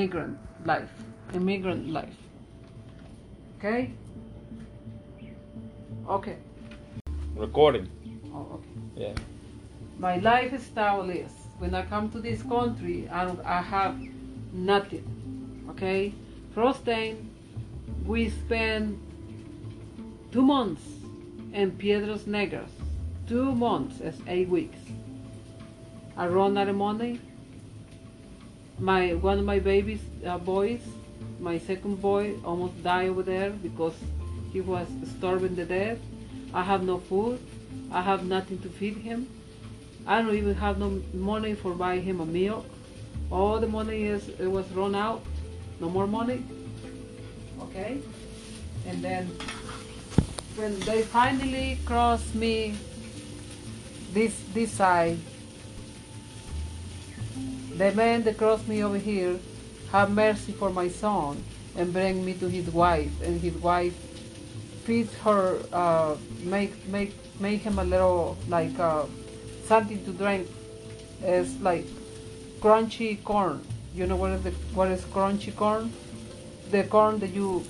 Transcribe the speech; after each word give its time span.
immigrant 0.00 0.38
life. 0.64 0.90
Immigrant 1.34 1.88
life. 1.88 2.16
Okay? 3.58 3.92
Okay. 6.08 6.36
Recording. 7.36 7.86
Oh, 8.32 8.46
okay. 8.54 8.68
Yeah. 8.96 9.14
My 9.98 10.16
lifestyle 10.16 11.10
is 11.10 11.30
when 11.58 11.74
I 11.74 11.82
come 11.84 12.10
to 12.12 12.20
this 12.20 12.42
country, 12.42 13.08
I, 13.12 13.26
don't, 13.26 13.44
I 13.44 13.60
have 13.60 14.00
nothing. 14.52 15.04
Okay? 15.70 16.14
First 16.54 16.80
thing, 16.84 17.28
we 18.06 18.30
spend 18.30 18.98
two 20.32 20.42
months 20.42 20.82
in 21.52 21.72
Piedras 21.72 22.22
Negras. 22.22 22.70
Two 23.28 23.54
months 23.54 24.00
is 24.00 24.16
eight 24.26 24.48
weeks. 24.48 24.78
I 26.16 26.26
run 26.26 26.56
out 26.56 26.68
of 26.68 26.76
money. 26.76 27.20
My 28.80 29.14
one 29.14 29.38
of 29.38 29.44
my 29.44 29.58
babies, 29.58 30.00
uh, 30.26 30.38
boys, 30.38 30.80
my 31.38 31.58
second 31.58 32.00
boy 32.00 32.36
almost 32.44 32.82
died 32.82 33.08
over 33.10 33.22
there 33.22 33.50
because 33.50 33.94
he 34.52 34.60
was 34.60 34.88
starving 35.18 35.56
to 35.56 35.64
death. 35.64 35.98
I 36.54 36.62
have 36.62 36.82
no 36.82 36.98
food. 36.98 37.38
I 37.92 38.00
have 38.02 38.24
nothing 38.24 38.58
to 38.60 38.68
feed 38.68 38.96
him. 38.96 39.28
I 40.06 40.22
don't 40.22 40.34
even 40.34 40.54
have 40.54 40.78
no 40.78 41.02
money 41.12 41.54
for 41.54 41.74
buy 41.74 41.98
him 41.98 42.20
a 42.20 42.26
meal. 42.26 42.64
All 43.30 43.60
the 43.60 43.68
money 43.68 44.04
is 44.04 44.28
it 44.28 44.46
was 44.46 44.66
run 44.72 44.94
out. 44.94 45.22
No 45.78 45.90
more 45.90 46.06
money. 46.06 46.42
Okay? 47.60 48.00
And 48.86 49.02
then 49.04 49.26
when 50.56 50.78
they 50.80 51.02
finally 51.02 51.78
cross 51.84 52.34
me 52.34 52.74
this 54.12 54.34
this 54.54 54.72
side, 54.72 55.18
the 57.80 57.92
man 57.92 58.22
that 58.24 58.36
crossed 58.36 58.68
me 58.68 58.84
over 58.84 58.98
here 58.98 59.38
have 59.90 60.10
mercy 60.10 60.52
for 60.52 60.70
my 60.70 60.88
son 60.88 61.42
and 61.76 61.92
bring 61.92 62.24
me 62.24 62.34
to 62.34 62.46
his 62.48 62.68
wife 62.70 63.12
and 63.22 63.40
his 63.40 63.54
wife 63.54 63.94
feeds 64.84 65.14
her 65.24 65.58
uh, 65.72 66.14
make 66.42 66.72
make 66.88 67.14
make 67.40 67.60
him 67.62 67.78
a 67.78 67.84
little 67.84 68.36
like 68.48 68.78
uh, 68.78 69.04
something 69.64 70.04
to 70.04 70.12
drink. 70.12 70.48
Is 71.22 71.60
like 71.60 71.86
crunchy 72.60 73.22
corn. 73.24 73.60
You 73.94 74.06
know 74.06 74.16
what 74.16 74.30
is 74.32 74.42
the 74.42 74.52
what 74.74 74.88
is 74.90 75.02
crunchy 75.16 75.54
corn? 75.54 75.92
The 76.70 76.84
corn 76.84 77.18
that 77.20 77.30
you 77.30 77.64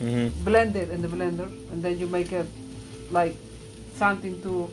Mm-hmm. 0.00 0.44
blend 0.44 0.74
it 0.74 0.90
in 0.90 1.02
the 1.02 1.08
blender 1.08 1.46
and 1.70 1.80
then 1.80 1.98
you 2.00 2.08
make 2.08 2.32
it 2.32 2.46
like 3.12 3.36
something 3.94 4.42
to 4.42 4.68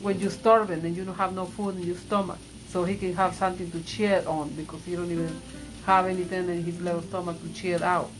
when 0.00 0.20
you're 0.20 0.30
starving 0.30 0.84
and 0.84 0.96
you 0.96 1.04
don't 1.04 1.16
have 1.16 1.34
no 1.34 1.44
food 1.44 1.74
in 1.74 1.82
your 1.82 1.96
stomach 1.96 2.38
so 2.72 2.84
he 2.84 2.96
can 2.96 3.12
have 3.14 3.34
something 3.34 3.70
to 3.70 3.82
cheer 3.82 4.24
on 4.26 4.48
because 4.50 4.82
he 4.84 4.96
don't 4.96 5.10
even 5.10 5.42
have 5.84 6.06
anything 6.06 6.48
in 6.48 6.64
his 6.64 6.80
little 6.80 7.02
stomach 7.02 7.36
to 7.42 7.52
cheer 7.52 7.82
out. 7.84 8.10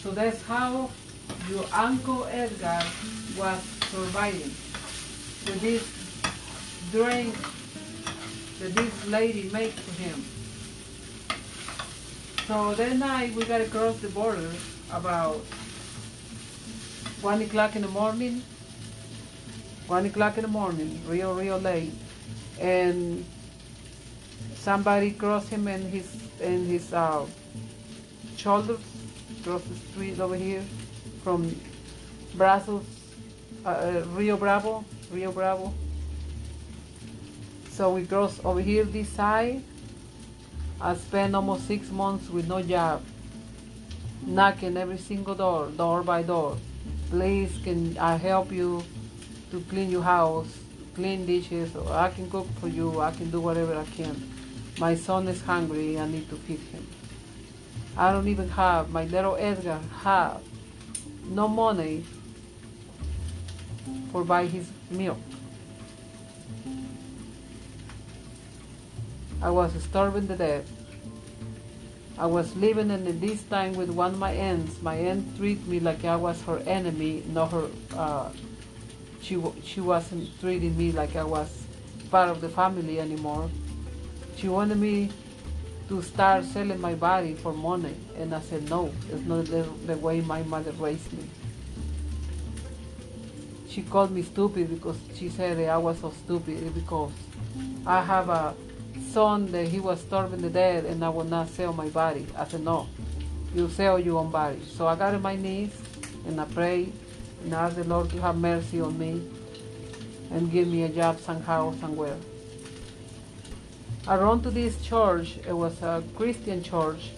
So 0.00 0.10
that's 0.12 0.42
how 0.44 0.88
your 1.50 1.66
uncle 1.74 2.24
edgar 2.30 2.80
was 3.36 3.60
surviving. 3.90 4.54
With 5.44 5.60
this 5.60 5.84
drink 6.90 7.34
that 8.60 8.74
this 8.74 9.06
lady 9.08 9.50
made 9.50 9.72
for 9.72 10.02
him. 10.02 10.24
So 12.46 12.74
that 12.74 12.96
night 12.96 13.34
we 13.34 13.44
gotta 13.44 13.66
cross 13.66 13.98
the 14.00 14.08
border 14.08 14.50
about 14.90 15.36
one 17.20 17.42
o'clock 17.42 17.76
in 17.76 17.82
the 17.82 17.88
morning. 17.88 18.42
One 19.88 20.06
o'clock 20.06 20.38
in 20.38 20.42
the 20.42 20.48
morning, 20.48 21.00
real, 21.06 21.34
real 21.34 21.58
late, 21.58 21.92
and 22.60 23.24
somebody 24.54 25.12
crossed 25.12 25.48
him 25.48 25.68
and 25.68 25.84
his 25.84 26.08
in 26.40 26.66
his 26.66 26.92
uh, 26.92 27.24
shoulders, 28.36 28.80
cross 29.42 29.62
the 29.62 29.74
street 29.74 30.20
over 30.20 30.36
here 30.36 30.62
from 31.22 31.54
Brazos, 32.34 32.84
uh, 33.64 33.68
uh, 33.68 34.04
Rio 34.12 34.36
Bravo, 34.36 34.84
Rio 35.10 35.32
Bravo. 35.32 35.72
So 37.70 37.94
we 37.94 38.06
cross 38.06 38.40
over 38.44 38.60
here 38.60 38.84
this 38.84 39.08
side. 39.08 39.62
I 40.80 40.94
spent 40.94 41.34
almost 41.34 41.66
six 41.66 41.90
months 41.90 42.28
with 42.28 42.48
no 42.48 42.62
job, 42.62 43.02
knocking 44.26 44.76
every 44.76 44.98
single 44.98 45.34
door, 45.34 45.68
door 45.70 46.02
by 46.02 46.22
door. 46.22 46.58
Please, 47.10 47.56
can 47.64 47.96
I 47.98 48.16
help 48.16 48.52
you 48.52 48.82
to 49.50 49.60
clean 49.70 49.90
your 49.90 50.02
house, 50.02 50.48
clean 50.96 51.26
dishes, 51.26 51.76
or 51.76 51.92
I 51.92 52.08
can 52.10 52.28
cook 52.30 52.48
for 52.58 52.68
you, 52.68 53.00
I 53.00 53.10
can 53.12 53.30
do 53.30 53.40
whatever 53.40 53.76
I 53.76 53.84
can. 53.84 54.16
My 54.78 54.94
son 54.96 55.28
is 55.28 55.42
hungry, 55.42 56.00
I 56.00 56.08
need 56.08 56.28
to 56.30 56.36
feed 56.36 56.60
him. 56.72 56.86
I 57.96 58.12
don't 58.12 58.28
even 58.28 58.48
have, 58.48 58.90
my 58.90 59.04
little 59.04 59.36
Edgar 59.36 59.78
have 60.02 60.40
no 61.28 61.48
money 61.48 62.04
for 64.10 64.24
buy 64.24 64.46
his 64.46 64.70
milk. 64.90 65.18
I 69.42 69.50
was 69.50 69.70
starving 69.82 70.28
to 70.28 70.36
death. 70.36 70.64
I 72.18 72.24
was 72.24 72.56
living 72.56 72.90
in 72.90 73.20
this 73.20 73.42
time 73.42 73.74
with 73.74 73.90
one 73.90 74.12
of 74.12 74.18
my 74.18 74.32
aunts. 74.32 74.80
My 74.80 74.94
aunt 74.94 75.36
treated 75.36 75.68
me 75.68 75.80
like 75.80 76.06
I 76.06 76.16
was 76.16 76.40
her 76.42 76.58
enemy, 76.60 77.22
not 77.28 77.52
her. 77.52 77.68
Uh, 77.94 78.30
she 79.26 79.36
she 79.64 79.80
wasn't 79.80 80.28
treating 80.40 80.78
me 80.78 80.92
like 80.92 81.16
I 81.16 81.24
was 81.24 81.50
part 82.12 82.28
of 82.28 82.40
the 82.40 82.48
family 82.48 83.00
anymore. 83.00 83.50
She 84.36 84.48
wanted 84.48 84.78
me 84.78 85.10
to 85.88 86.00
start 86.02 86.44
selling 86.44 86.80
my 86.80 86.94
body 86.94 87.34
for 87.34 87.52
money, 87.52 87.94
and 88.16 88.32
I 88.32 88.40
said 88.40 88.70
no. 88.70 88.92
It's 89.10 89.26
not 89.26 89.46
the, 89.46 89.62
the 89.86 89.96
way 89.96 90.20
my 90.20 90.42
mother 90.44 90.70
raised 90.72 91.12
me. 91.12 91.24
She 93.68 93.82
called 93.82 94.12
me 94.12 94.22
stupid 94.22 94.70
because 94.70 94.96
she 95.16 95.28
said 95.28 95.58
I 95.68 95.76
was 95.76 95.98
so 95.98 96.10
stupid 96.10 96.72
because 96.74 97.12
I 97.84 98.02
have 98.02 98.28
a 98.28 98.54
son 99.10 99.50
that 99.52 99.66
he 99.66 99.80
was 99.80 100.00
starving 100.00 100.40
to 100.42 100.50
death 100.50 100.84
and 100.84 101.04
I 101.04 101.08
will 101.08 101.24
not 101.24 101.48
sell 101.48 101.72
my 101.72 101.88
body. 101.88 102.26
I 102.36 102.46
said, 102.46 102.62
no, 102.62 102.86
you 103.54 103.68
sell 103.68 103.98
your 103.98 104.20
own 104.20 104.30
body. 104.30 104.60
So 104.76 104.86
I 104.86 104.94
got 104.94 105.14
on 105.14 105.22
my 105.22 105.36
knees 105.36 105.74
and 106.26 106.40
I 106.40 106.44
prayed 106.44 106.92
and 107.46 107.54
I 107.54 107.66
asked 107.66 107.76
the 107.76 107.84
Lord 107.84 108.10
to 108.10 108.20
have 108.20 108.36
mercy 108.36 108.80
on 108.80 108.98
me 108.98 109.22
and 110.32 110.50
give 110.50 110.66
me 110.66 110.82
a 110.82 110.88
job 110.88 111.20
somehow, 111.20 111.68
or 111.68 111.74
somewhere. 111.74 112.16
I 114.08 114.16
run 114.16 114.42
to 114.42 114.50
this 114.50 114.84
church. 114.84 115.38
It 115.46 115.52
was 115.52 115.80
a 115.80 116.02
Christian 116.16 116.60
church. 116.64 117.10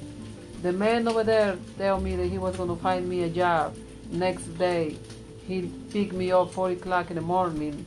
The 0.60 0.72
man 0.72 1.08
over 1.08 1.24
there 1.24 1.56
told 1.78 2.02
me 2.02 2.14
that 2.16 2.26
he 2.26 2.36
was 2.36 2.56
going 2.56 2.68
to 2.68 2.76
find 2.76 3.08
me 3.08 3.22
a 3.22 3.30
job. 3.30 3.74
Next 4.10 4.44
day, 4.58 4.98
he 5.46 5.62
picked 5.90 6.12
me 6.12 6.30
up 6.30 6.52
4 6.52 6.72
o'clock 6.72 7.08
in 7.08 7.16
the 7.16 7.22
morning 7.22 7.86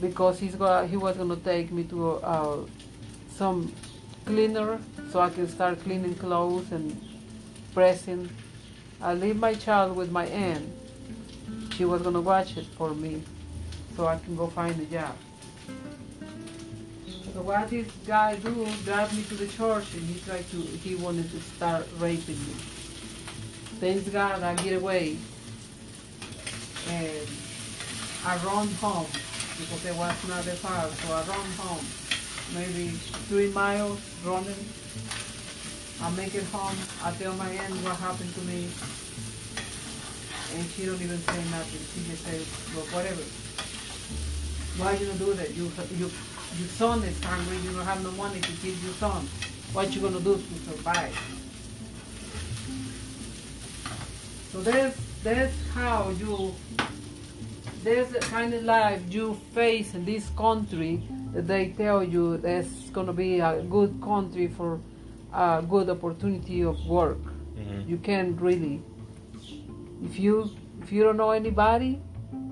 because 0.00 0.38
he's 0.38 0.54
got, 0.54 0.86
he 0.86 0.96
was 0.96 1.16
going 1.16 1.30
to 1.30 1.42
take 1.42 1.72
me 1.72 1.82
to 1.84 2.10
uh, 2.18 2.58
some 3.34 3.72
cleaner 4.24 4.78
so 5.10 5.18
I 5.18 5.30
can 5.30 5.48
start 5.48 5.82
cleaning 5.82 6.14
clothes 6.14 6.70
and 6.70 6.96
pressing. 7.74 8.30
I 9.02 9.14
leave 9.14 9.36
my 9.36 9.54
child 9.54 9.96
with 9.96 10.12
my 10.12 10.26
aunt. 10.26 10.68
She 11.78 11.84
was 11.84 12.02
to 12.02 12.10
watch 12.10 12.56
it 12.56 12.66
for 12.76 12.92
me 12.92 13.22
so 13.94 14.08
I 14.08 14.18
can 14.18 14.34
go 14.34 14.48
find 14.48 14.74
a 14.80 14.84
job. 14.86 15.14
So 17.32 17.40
what 17.42 17.70
this 17.70 17.86
guy 18.04 18.34
do, 18.34 18.66
drive 18.84 19.16
me 19.16 19.22
to 19.22 19.34
the 19.36 19.46
church 19.46 19.94
and 19.94 20.02
he 20.02 20.18
tried 20.18 20.50
to, 20.50 20.56
he 20.56 20.96
wanted 20.96 21.30
to 21.30 21.38
start 21.38 21.86
raping 21.98 22.34
me. 22.34 22.54
Thanks 23.78 24.08
God 24.08 24.42
I 24.42 24.56
get 24.56 24.82
away 24.82 25.18
and 26.88 27.28
I 28.26 28.36
run 28.44 28.66
home 28.82 29.06
because 29.60 29.86
it 29.86 29.94
was 29.94 30.28
not 30.28 30.42
that 30.46 30.58
far. 30.58 30.82
So 30.82 31.14
I 31.14 31.22
run 31.30 31.46
home, 31.62 31.86
maybe 32.58 32.88
three 33.30 33.52
miles 33.52 34.00
running. 34.26 34.66
I 36.02 36.10
make 36.16 36.34
it 36.34 36.42
home. 36.50 36.76
I 37.04 37.12
tell 37.12 37.34
my 37.34 37.50
aunt 37.50 37.74
what 37.86 37.94
happened 37.98 38.34
to 38.34 38.40
me, 38.40 38.66
and 40.54 40.64
she 40.70 40.86
don't 40.86 41.00
even 41.00 41.18
say 41.18 41.38
nothing. 41.50 41.82
She 41.92 42.10
just 42.10 42.24
says, 42.24 42.46
"Well, 42.74 42.86
whatever. 42.94 43.22
Why 44.80 44.92
you 44.98 45.06
don't 45.06 45.18
do 45.18 45.34
that? 45.34 45.54
You, 45.54 45.70
you, 45.96 46.10
your 46.58 46.68
son 46.68 47.02
is 47.02 47.22
hungry. 47.22 47.56
You 47.58 47.72
don't 47.72 47.84
have 47.84 48.02
no 48.02 48.12
money 48.12 48.40
to 48.40 48.52
feed 48.62 48.78
your 48.82 48.94
son. 48.94 49.26
What 49.72 49.94
you 49.94 50.00
gonna 50.00 50.20
do 50.20 50.34
to 50.36 50.54
survive?" 50.70 51.16
So 54.52 54.60
that's 54.62 54.96
that's 55.22 55.54
how 55.74 56.10
you 56.10 56.54
there's 57.84 58.08
the 58.08 58.20
kind 58.20 58.52
of 58.54 58.64
life 58.64 59.00
you 59.08 59.34
face 59.54 59.94
in 59.94 60.04
this 60.04 60.28
country 60.36 61.02
that 61.32 61.46
they 61.46 61.68
tell 61.70 62.02
you 62.02 62.36
that's 62.38 62.90
going 62.90 63.06
to 63.06 63.12
be 63.12 63.40
a 63.40 63.62
good 63.62 64.00
country 64.02 64.48
for 64.48 64.80
a 65.32 65.62
good 65.68 65.88
opportunity 65.88 66.62
of 66.62 66.84
work. 66.86 67.18
Mm-hmm. 67.56 67.88
You 67.88 67.98
can't 67.98 68.40
really. 68.40 68.82
If 70.02 70.18
you 70.18 70.50
if 70.82 70.92
you 70.92 71.02
don't 71.02 71.16
know 71.16 71.30
anybody, 71.30 72.00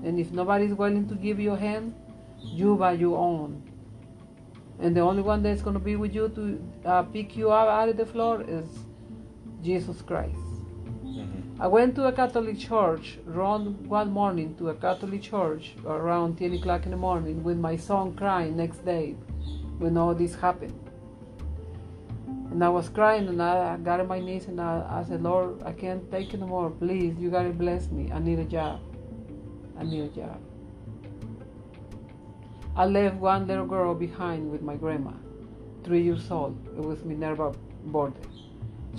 and 0.03 0.19
if 0.19 0.31
nobody's 0.31 0.73
willing 0.73 1.07
to 1.09 1.15
give 1.15 1.39
you 1.39 1.53
a 1.53 1.57
hand, 1.57 1.95
you 2.41 2.75
by 2.75 2.93
your 2.93 3.17
own. 3.17 3.63
And 4.79 4.95
the 4.95 5.01
only 5.01 5.23
one 5.23 5.41
that's 5.41 5.61
going 5.61 5.73
to 5.73 5.79
be 5.79 5.95
with 5.95 6.13
you 6.13 6.29
to 6.29 6.89
uh, 6.89 7.03
pick 7.03 7.35
you 7.35 7.51
up 7.51 7.67
out 7.67 7.89
of 7.89 7.97
the 7.97 8.05
floor 8.05 8.43
is 8.47 8.65
Jesus 9.63 10.01
Christ. 10.01 10.35
Mm-hmm. 11.03 11.61
I 11.61 11.67
went 11.67 11.95
to 11.95 12.05
a 12.05 12.11
Catholic 12.11 12.59
church 12.59 13.17
around 13.27 13.87
one 13.87 14.11
morning 14.11 14.55
to 14.57 14.69
a 14.69 14.75
Catholic 14.75 15.23
church 15.23 15.73
around 15.85 16.37
10 16.37 16.53
o'clock 16.53 16.85
in 16.85 16.91
the 16.91 16.97
morning 16.97 17.43
with 17.43 17.57
my 17.57 17.75
son 17.75 18.13
crying 18.13 18.55
next 18.55 18.85
day 18.85 19.15
when 19.79 19.97
all 19.97 20.13
this 20.13 20.35
happened. 20.35 20.86
And 22.57 22.63
I 22.63 22.69
was 22.69 22.89
crying 22.89 23.27
and 23.27 23.39
I, 23.39 23.77
got 23.77 23.99
on 23.99 24.07
my 24.07 24.19
knees 24.19 24.45
and 24.47 24.59
I, 24.59 24.83
I 24.89 25.03
said, 25.07 25.21
Lord, 25.21 25.61
I 25.63 25.71
can't 25.71 26.09
take 26.09 26.33
it 26.33 26.39
no 26.39 26.47
more. 26.47 26.71
Please, 26.71 27.15
you 27.19 27.29
gotta 27.29 27.51
bless 27.51 27.91
me. 27.91 28.11
I 28.11 28.17
need 28.17 28.39
a 28.39 28.45
job. 28.45 28.79
I 29.79 29.83
need 29.83 30.05
a 30.05 30.07
job. 30.07 30.41
I 32.75 32.85
left 32.85 33.17
one 33.17 33.45
little 33.45 33.67
girl 33.67 33.93
behind 33.93 34.49
with 34.49 34.63
my 34.63 34.73
grandma, 34.75 35.11
three 35.83 36.01
years 36.01 36.31
old. 36.31 36.57
It 36.75 36.81
was 36.81 37.05
Minerva 37.05 37.53
Borde. 37.85 38.27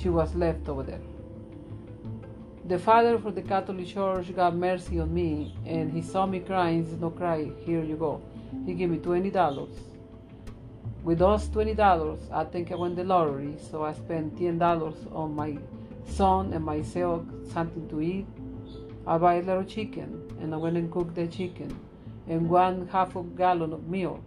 She 0.00 0.08
was 0.08 0.32
left 0.36 0.68
over 0.68 0.84
there. 0.84 1.02
The 2.66 2.78
father 2.78 3.18
for 3.18 3.32
the 3.32 3.42
Catholic 3.42 3.88
Church 3.88 4.32
got 4.36 4.54
mercy 4.54 5.00
on 5.00 5.12
me 5.12 5.56
and 5.66 5.92
he 5.92 6.00
saw 6.00 6.26
me 6.26 6.38
crying. 6.38 6.84
He 6.84 6.90
said, 6.90 7.00
No, 7.00 7.10
cry, 7.10 7.50
here 7.64 7.82
you 7.82 7.96
go. 7.96 8.22
He 8.64 8.74
gave 8.74 8.90
me 8.90 8.98
$20. 8.98 9.68
With 11.02 11.18
those 11.20 11.48
$20, 11.48 12.18
I 12.32 12.44
think 12.44 12.72
I 12.72 12.74
won 12.74 12.94
the 12.94 13.04
lottery, 13.04 13.56
so 13.70 13.84
I 13.84 13.92
spent 13.94 14.36
$10 14.38 15.14
on 15.14 15.34
my 15.34 15.56
son 16.06 16.52
and 16.52 16.64
myself 16.64 17.22
something 17.52 17.88
to 17.88 18.00
eat. 18.00 18.26
I 19.06 19.16
buy 19.18 19.36
a 19.36 19.42
little 19.42 19.64
chicken 19.64 20.36
and 20.40 20.52
I 20.52 20.58
went 20.58 20.76
and 20.76 20.90
cooked 20.90 21.14
the 21.14 21.26
chicken 21.26 21.78
and 22.28 22.48
one 22.48 22.88
half 22.88 23.16
a 23.16 23.22
gallon 23.22 23.72
of 23.72 23.88
milk, 23.88 24.22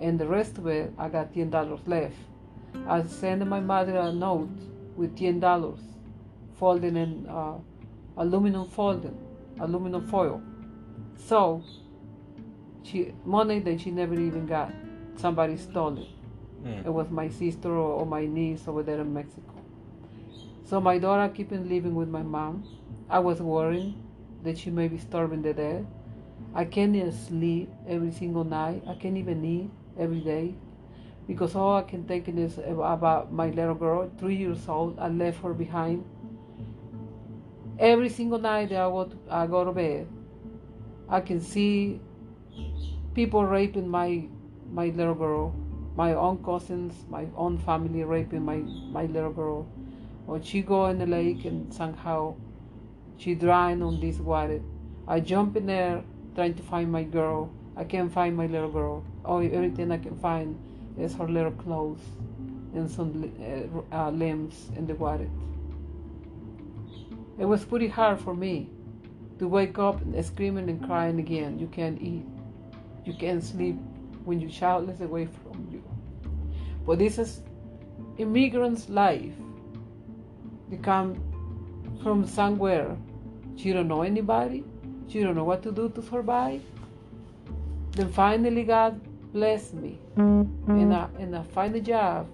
and 0.00 0.18
the 0.18 0.26
rest 0.26 0.58
of 0.58 0.66
it 0.66 0.92
I 0.98 1.08
got 1.08 1.34
ten 1.34 1.50
dollars 1.50 1.80
left. 1.86 2.16
I 2.88 3.02
sent 3.02 3.46
my 3.46 3.60
mother 3.60 3.96
a 3.98 4.12
note 4.12 4.48
with 4.96 5.16
ten 5.16 5.38
dollars, 5.38 5.80
folding 6.58 6.96
in 6.96 7.26
uh, 7.28 7.58
aluminum 8.16 8.68
folding, 8.68 9.18
aluminum 9.60 10.06
foil. 10.08 10.42
So 11.16 11.62
she 12.82 13.12
money 13.24 13.60
that 13.60 13.80
she 13.80 13.90
never 13.90 14.14
even 14.14 14.46
got, 14.46 14.72
somebody 15.16 15.56
stole 15.56 15.98
it. 15.98 16.08
Mm. 16.64 16.86
It 16.86 16.90
was 16.92 17.10
my 17.10 17.28
sister 17.28 17.70
or, 17.70 18.00
or 18.00 18.06
my 18.06 18.26
niece 18.26 18.68
over 18.68 18.82
there 18.82 19.00
in 19.00 19.12
Mexico. 19.12 19.52
So 20.64 20.80
my 20.80 20.98
daughter 20.98 21.32
keeping 21.32 21.68
living 21.68 21.94
with 21.94 22.08
my 22.08 22.22
mom. 22.22 22.64
I 23.10 23.18
was 23.18 23.40
worried 23.40 23.94
that 24.42 24.58
she 24.58 24.70
may 24.70 24.88
be 24.88 24.98
starving 24.98 25.42
to 25.42 25.52
death. 25.52 25.84
I 26.54 26.64
can't 26.64 26.94
even 26.96 27.12
sleep 27.12 27.70
every 27.86 28.12
single 28.12 28.44
night. 28.44 28.82
I 28.88 28.94
can't 28.94 29.16
even 29.16 29.44
eat 29.44 29.70
every 29.98 30.20
day 30.20 30.54
because 31.26 31.54
all 31.54 31.76
I 31.76 31.82
can 31.82 32.04
think 32.04 32.28
is 32.28 32.58
about 32.58 33.32
my 33.32 33.50
little 33.50 33.74
girl, 33.74 34.10
three 34.18 34.36
years 34.36 34.68
old. 34.68 34.98
I 34.98 35.08
left 35.08 35.42
her 35.42 35.54
behind. 35.54 36.04
Every 37.78 38.08
single 38.08 38.38
night 38.38 38.70
that 38.70 38.80
I 38.80 38.88
go 38.88 39.04
to, 39.04 39.16
I 39.30 39.46
go 39.46 39.64
to 39.64 39.72
bed, 39.72 40.08
I 41.08 41.20
can 41.20 41.40
see 41.40 42.00
people 43.14 43.44
raping 43.44 43.88
my 43.88 44.26
my 44.72 44.86
little 44.86 45.14
girl, 45.14 45.54
my 45.94 46.14
own 46.14 46.42
cousins, 46.42 46.94
my 47.08 47.26
own 47.36 47.58
family 47.58 48.02
raping 48.04 48.44
my 48.44 48.58
my 48.90 49.04
little 49.06 49.32
girl. 49.32 49.66
Or 50.26 50.42
she 50.42 50.62
go 50.62 50.86
in 50.86 50.98
the 50.98 51.06
lake 51.06 51.44
and 51.44 51.72
somehow 51.74 52.36
she 53.18 53.34
drown 53.34 53.82
on 53.82 54.00
this 54.00 54.18
water. 54.18 54.60
I 55.06 55.20
jump 55.20 55.56
in 55.56 55.66
there 55.66 56.02
trying 56.34 56.54
to 56.54 56.62
find 56.62 56.90
my 56.90 57.02
girl. 57.02 57.50
I 57.76 57.84
can't 57.84 58.12
find 58.12 58.36
my 58.36 58.46
little 58.46 58.70
girl. 58.70 59.04
Oh, 59.24 59.40
everything 59.40 59.90
I 59.90 59.98
can 59.98 60.18
find 60.18 60.58
is 60.98 61.14
her 61.16 61.28
little 61.28 61.52
clothes 61.52 62.00
and 62.74 62.90
some 62.90 63.84
uh, 63.92 63.96
uh, 63.96 64.10
limbs 64.10 64.70
in 64.76 64.86
the 64.86 64.94
water. 64.94 65.28
It 67.38 67.44
was 67.44 67.64
pretty 67.64 67.88
hard 67.88 68.20
for 68.20 68.34
me 68.34 68.70
to 69.38 69.48
wake 69.48 69.78
up 69.78 70.00
and 70.00 70.24
screaming 70.24 70.68
and 70.70 70.84
crying 70.86 71.18
again. 71.18 71.58
You 71.58 71.66
can't 71.66 72.00
eat. 72.00 72.24
You 73.04 73.14
can't 73.14 73.42
sleep 73.42 73.76
when 74.24 74.40
your 74.40 74.50
child 74.50 74.88
is 74.90 75.00
away 75.00 75.26
from 75.26 75.68
you. 75.70 75.82
But 76.86 76.98
this 76.98 77.18
is 77.18 77.42
immigrant's 78.18 78.88
life. 78.88 79.32
They 80.68 80.76
come 80.76 81.16
from 82.02 82.26
somewhere. 82.26 82.96
She 83.56 83.72
don't 83.72 83.88
know 83.88 84.02
anybody. 84.02 84.64
She 85.08 85.22
don't 85.22 85.34
know 85.34 85.44
what 85.44 85.62
to 85.64 85.72
do 85.72 85.88
to 85.90 86.02
survive. 86.02 86.62
Then 87.92 88.10
finally 88.10 88.64
God 88.64 89.00
blessed 89.32 89.74
me. 89.74 89.98
And 90.68 90.94
I, 90.94 91.08
and 91.18 91.36
I 91.36 91.42
find 91.42 91.74
a 91.76 91.80
job 91.80 92.26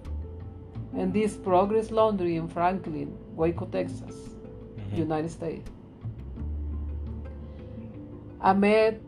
in 0.95 1.11
this 1.11 1.35
Progress 1.35 1.91
Laundry 1.91 2.37
in 2.37 2.47
Franklin, 2.47 3.17
Waco, 3.35 3.65
Texas, 3.65 4.15
mm-hmm. 4.15 4.95
United 4.95 5.29
States. 5.29 5.69
I 8.41 8.53
met 8.53 9.01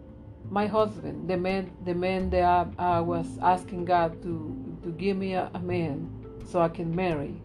my 0.51 0.67
husband, 0.67 1.29
the 1.29 1.37
man, 1.37 1.71
the 1.85 1.95
man 1.95 2.29
that 2.31 2.43
I, 2.43 2.97
I 2.97 2.99
was 2.99 3.39
asking 3.41 3.85
God 3.85 4.21
to, 4.21 4.77
to 4.83 4.89
give 4.89 5.15
me 5.15 5.33
a, 5.33 5.49
a 5.53 5.59
man 5.59 6.09
so 6.45 6.59
I 6.59 6.67
can 6.67 6.93
marry 6.93 7.41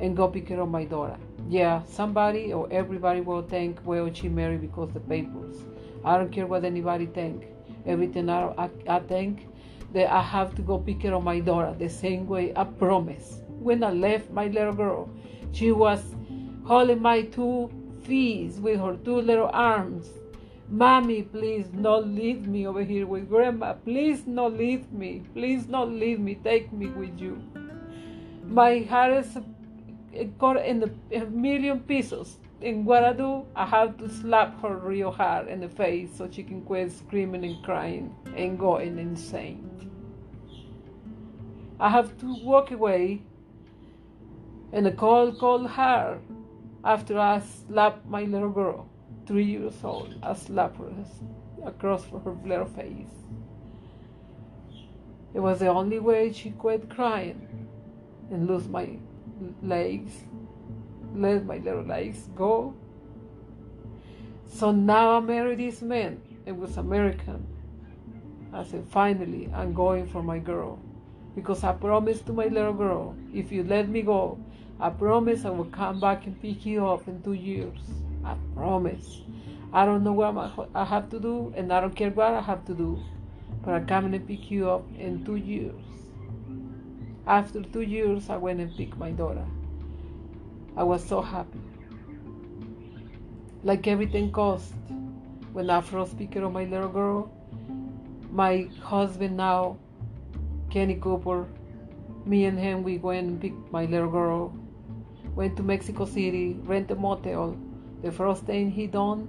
and 0.00 0.16
go 0.16 0.26
pick 0.28 0.50
of 0.50 0.70
my 0.70 0.86
daughter. 0.86 1.18
Yeah, 1.46 1.82
somebody 1.84 2.54
or 2.54 2.66
everybody 2.70 3.20
will 3.20 3.42
think, 3.42 3.78
well, 3.84 4.10
she 4.12 4.30
married 4.30 4.62
because 4.62 4.90
the 4.92 5.00
papers. 5.00 5.56
I 6.02 6.16
don't 6.16 6.32
care 6.32 6.46
what 6.46 6.64
anybody 6.64 7.04
think. 7.04 7.46
Everything 7.84 8.30
I, 8.30 8.46
I, 8.56 8.70
I 8.88 9.00
think 9.00 9.48
that 9.92 10.10
I 10.10 10.22
have 10.22 10.54
to 10.54 10.62
go 10.62 10.78
pick 10.78 11.04
of 11.04 11.22
my 11.22 11.40
daughter 11.40 11.74
the 11.78 11.90
same 11.90 12.26
way 12.26 12.54
I 12.56 12.64
promised. 12.64 13.42
When 13.48 13.84
I 13.84 13.90
left 13.90 14.30
my 14.30 14.46
little 14.46 14.72
girl, 14.72 15.10
she 15.52 15.72
was 15.72 16.02
holding 16.64 17.02
my 17.02 17.22
two 17.22 17.70
feet 18.04 18.52
with 18.54 18.80
her 18.80 18.96
two 19.04 19.20
little 19.20 19.50
arms. 19.52 20.08
Mommy, 20.70 21.22
please 21.22 21.66
not 21.72 22.06
leave 22.06 22.46
me 22.46 22.66
over 22.66 22.82
here 22.82 23.06
with 23.06 23.28
grandma. 23.28 23.72
Please 23.72 24.26
not 24.26 24.52
leave 24.52 24.92
me. 24.92 25.22
Please 25.32 25.66
not 25.66 25.88
leave 25.88 26.20
me. 26.20 26.34
Take 26.34 26.72
me 26.72 26.88
with 26.88 27.18
you. 27.18 27.42
My 28.44 28.80
heart 28.80 29.12
is 29.12 29.38
caught 30.38 30.58
in 30.58 30.82
a 31.12 31.24
million 31.26 31.80
pieces. 31.80 32.38
And 32.60 32.84
what 32.84 33.04
I 33.04 33.12
do, 33.12 33.46
I 33.54 33.64
have 33.66 33.96
to 33.98 34.08
slap 34.08 34.60
her 34.62 34.76
real 34.76 35.10
hard 35.10 35.48
in 35.48 35.60
the 35.60 35.68
face 35.68 36.10
so 36.16 36.28
she 36.30 36.42
can 36.42 36.62
quit 36.62 36.92
screaming 36.92 37.44
and 37.44 37.62
crying 37.64 38.14
and 38.36 38.58
going 38.58 38.98
insane. 38.98 39.70
I 41.80 41.88
have 41.88 42.18
to 42.18 42.34
walk 42.42 42.72
away 42.72 43.22
and 44.72 44.86
I 44.86 44.90
call, 44.90 45.32
call 45.32 45.66
her 45.66 46.18
after 46.84 47.18
I 47.18 47.40
slap 47.40 48.04
my 48.06 48.22
little 48.22 48.50
girl, 48.50 48.88
three 49.28 49.44
years 49.44 49.84
old. 49.84 50.14
I 50.22 50.32
slap 50.32 50.76
across 51.64 52.04
her 52.06 52.36
little 52.44 52.64
face. 52.64 53.14
It 55.34 55.40
was 55.40 55.58
the 55.58 55.68
only 55.68 55.98
way 55.98 56.32
she 56.32 56.50
quit 56.50 56.88
crying 56.88 57.68
and 58.30 58.48
lose 58.48 58.66
my 58.66 58.88
legs, 59.62 60.12
let 61.14 61.44
my 61.44 61.58
little 61.58 61.84
legs 61.84 62.30
go. 62.34 62.74
So 64.46 64.72
now 64.72 65.18
I 65.18 65.20
married 65.20 65.58
this 65.58 65.82
man. 65.82 66.22
It 66.46 66.56
was 66.56 66.78
American. 66.78 67.46
I 68.54 68.64
said, 68.64 68.86
finally, 68.88 69.50
I'm 69.54 69.74
going 69.74 70.06
for 70.06 70.22
my 70.22 70.38
girl. 70.38 70.78
Because 71.34 71.62
I 71.64 71.72
promised 71.74 72.24
to 72.26 72.32
my 72.32 72.46
little 72.46 72.72
girl, 72.72 73.14
if 73.34 73.52
you 73.52 73.62
let 73.62 73.90
me 73.90 74.00
go, 74.00 74.38
I 74.80 74.88
promise 74.88 75.44
I 75.44 75.50
will 75.50 75.66
come 75.66 76.00
back 76.00 76.26
and 76.26 76.40
pick 76.40 76.64
you 76.64 76.86
up 76.86 77.06
in 77.06 77.20
two 77.22 77.34
years. 77.34 77.78
I 78.24 78.36
promise. 78.54 79.22
I 79.72 79.84
don't 79.84 80.02
know 80.02 80.12
what 80.12 80.68
I 80.74 80.84
have 80.84 81.10
to 81.10 81.20
do, 81.20 81.52
and 81.56 81.72
I 81.72 81.80
don't 81.80 81.94
care 81.94 82.10
what 82.10 82.32
I 82.34 82.40
have 82.40 82.64
to 82.66 82.74
do, 82.74 82.98
but 83.62 83.74
I'm 83.74 83.86
coming 83.86 84.14
and 84.14 84.26
pick 84.26 84.50
you 84.50 84.70
up 84.70 84.84
in 84.98 85.24
two 85.24 85.36
years. 85.36 85.82
After 87.26 87.62
two 87.62 87.82
years, 87.82 88.30
I 88.30 88.38
went 88.38 88.60
and 88.60 88.74
picked 88.74 88.96
my 88.96 89.10
daughter. 89.10 89.44
I 90.76 90.84
was 90.84 91.04
so 91.04 91.20
happy. 91.20 91.60
Like 93.62 93.86
everything 93.86 94.32
cost. 94.32 94.72
When 95.52 95.68
I 95.68 95.80
first 95.80 96.16
picked 96.16 96.36
up 96.36 96.52
my 96.52 96.64
little 96.64 96.88
girl, 96.88 97.30
my 98.30 98.68
husband 98.80 99.36
now, 99.36 99.76
Kenny 100.70 100.94
Cooper, 100.94 101.46
me 102.24 102.44
and 102.44 102.58
him, 102.58 102.82
we 102.82 102.98
went 102.98 103.26
and 103.26 103.40
picked 103.40 103.72
my 103.72 103.86
little 103.86 104.10
girl, 104.10 104.54
went 105.34 105.56
to 105.56 105.62
Mexico 105.62 106.04
City, 106.04 106.56
rent 106.62 106.90
a 106.90 106.94
motel. 106.94 107.56
The 108.02 108.12
first 108.12 108.44
thing 108.44 108.70
he 108.70 108.86
done, 108.86 109.28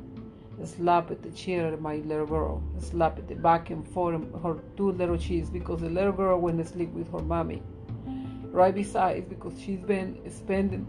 slap 0.64 1.10
the 1.22 1.32
chair 1.32 1.74
of 1.74 1.82
my 1.82 1.96
little 1.98 2.26
girl, 2.28 2.64
slap 2.80 3.18
at 3.18 3.28
the 3.28 3.36
back 3.36 3.70
and 3.70 3.88
forth 3.88 4.22
her 4.44 4.58
two 4.78 4.92
little 4.92 5.18
cheeks 5.18 5.50
because 5.50 5.82
the 5.82 5.90
little 5.90 6.12
girl 6.12 6.40
went 6.40 6.58
to 6.60 6.66
sleep 6.66 6.92
with 6.92 7.12
her 7.12 7.20
mommy 7.20 7.64
right 8.52 8.74
beside 8.74 9.30
because 9.30 9.54
she's 9.60 9.80
been 9.80 10.20
spending 10.30 10.86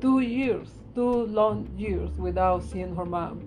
two 0.00 0.20
years, 0.20 0.68
two 0.94 1.26
long 1.26 1.68
years 1.76 2.10
without 2.16 2.62
seeing 2.62 2.94
her 2.94 3.04
mom. 3.04 3.40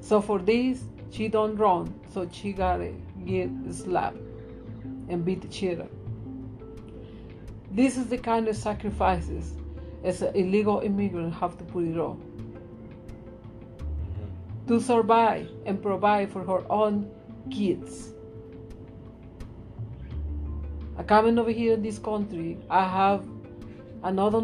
So 0.00 0.20
for 0.20 0.38
this, 0.38 0.84
she 1.10 1.28
don't 1.28 1.56
run, 1.56 1.94
so 2.12 2.28
she 2.32 2.52
gotta 2.52 2.92
get 3.24 3.50
slapped. 3.70 4.18
and 5.08 5.24
beat 5.24 5.42
the 5.42 5.48
children. 5.48 5.88
This 7.70 7.96
is 7.96 8.06
the 8.06 8.18
kind 8.18 8.48
of 8.48 8.56
sacrifices 8.56 9.54
as 10.02 10.22
illegal 10.22 10.80
immigrant 10.80 11.34
have 11.34 11.58
to 11.58 11.64
put 11.64 11.84
it 11.84 11.98
on 11.98 12.33
to 14.66 14.80
survive 14.80 15.48
and 15.66 15.82
provide 15.82 16.32
for 16.32 16.42
her 16.44 16.64
own 16.70 17.10
kids. 17.50 18.10
I 20.96 21.02
coming 21.02 21.38
over 21.38 21.50
here 21.50 21.74
in 21.74 21.82
this 21.82 21.98
country, 21.98 22.58
I 22.70 22.84
have 22.84 23.26
another 24.02 24.42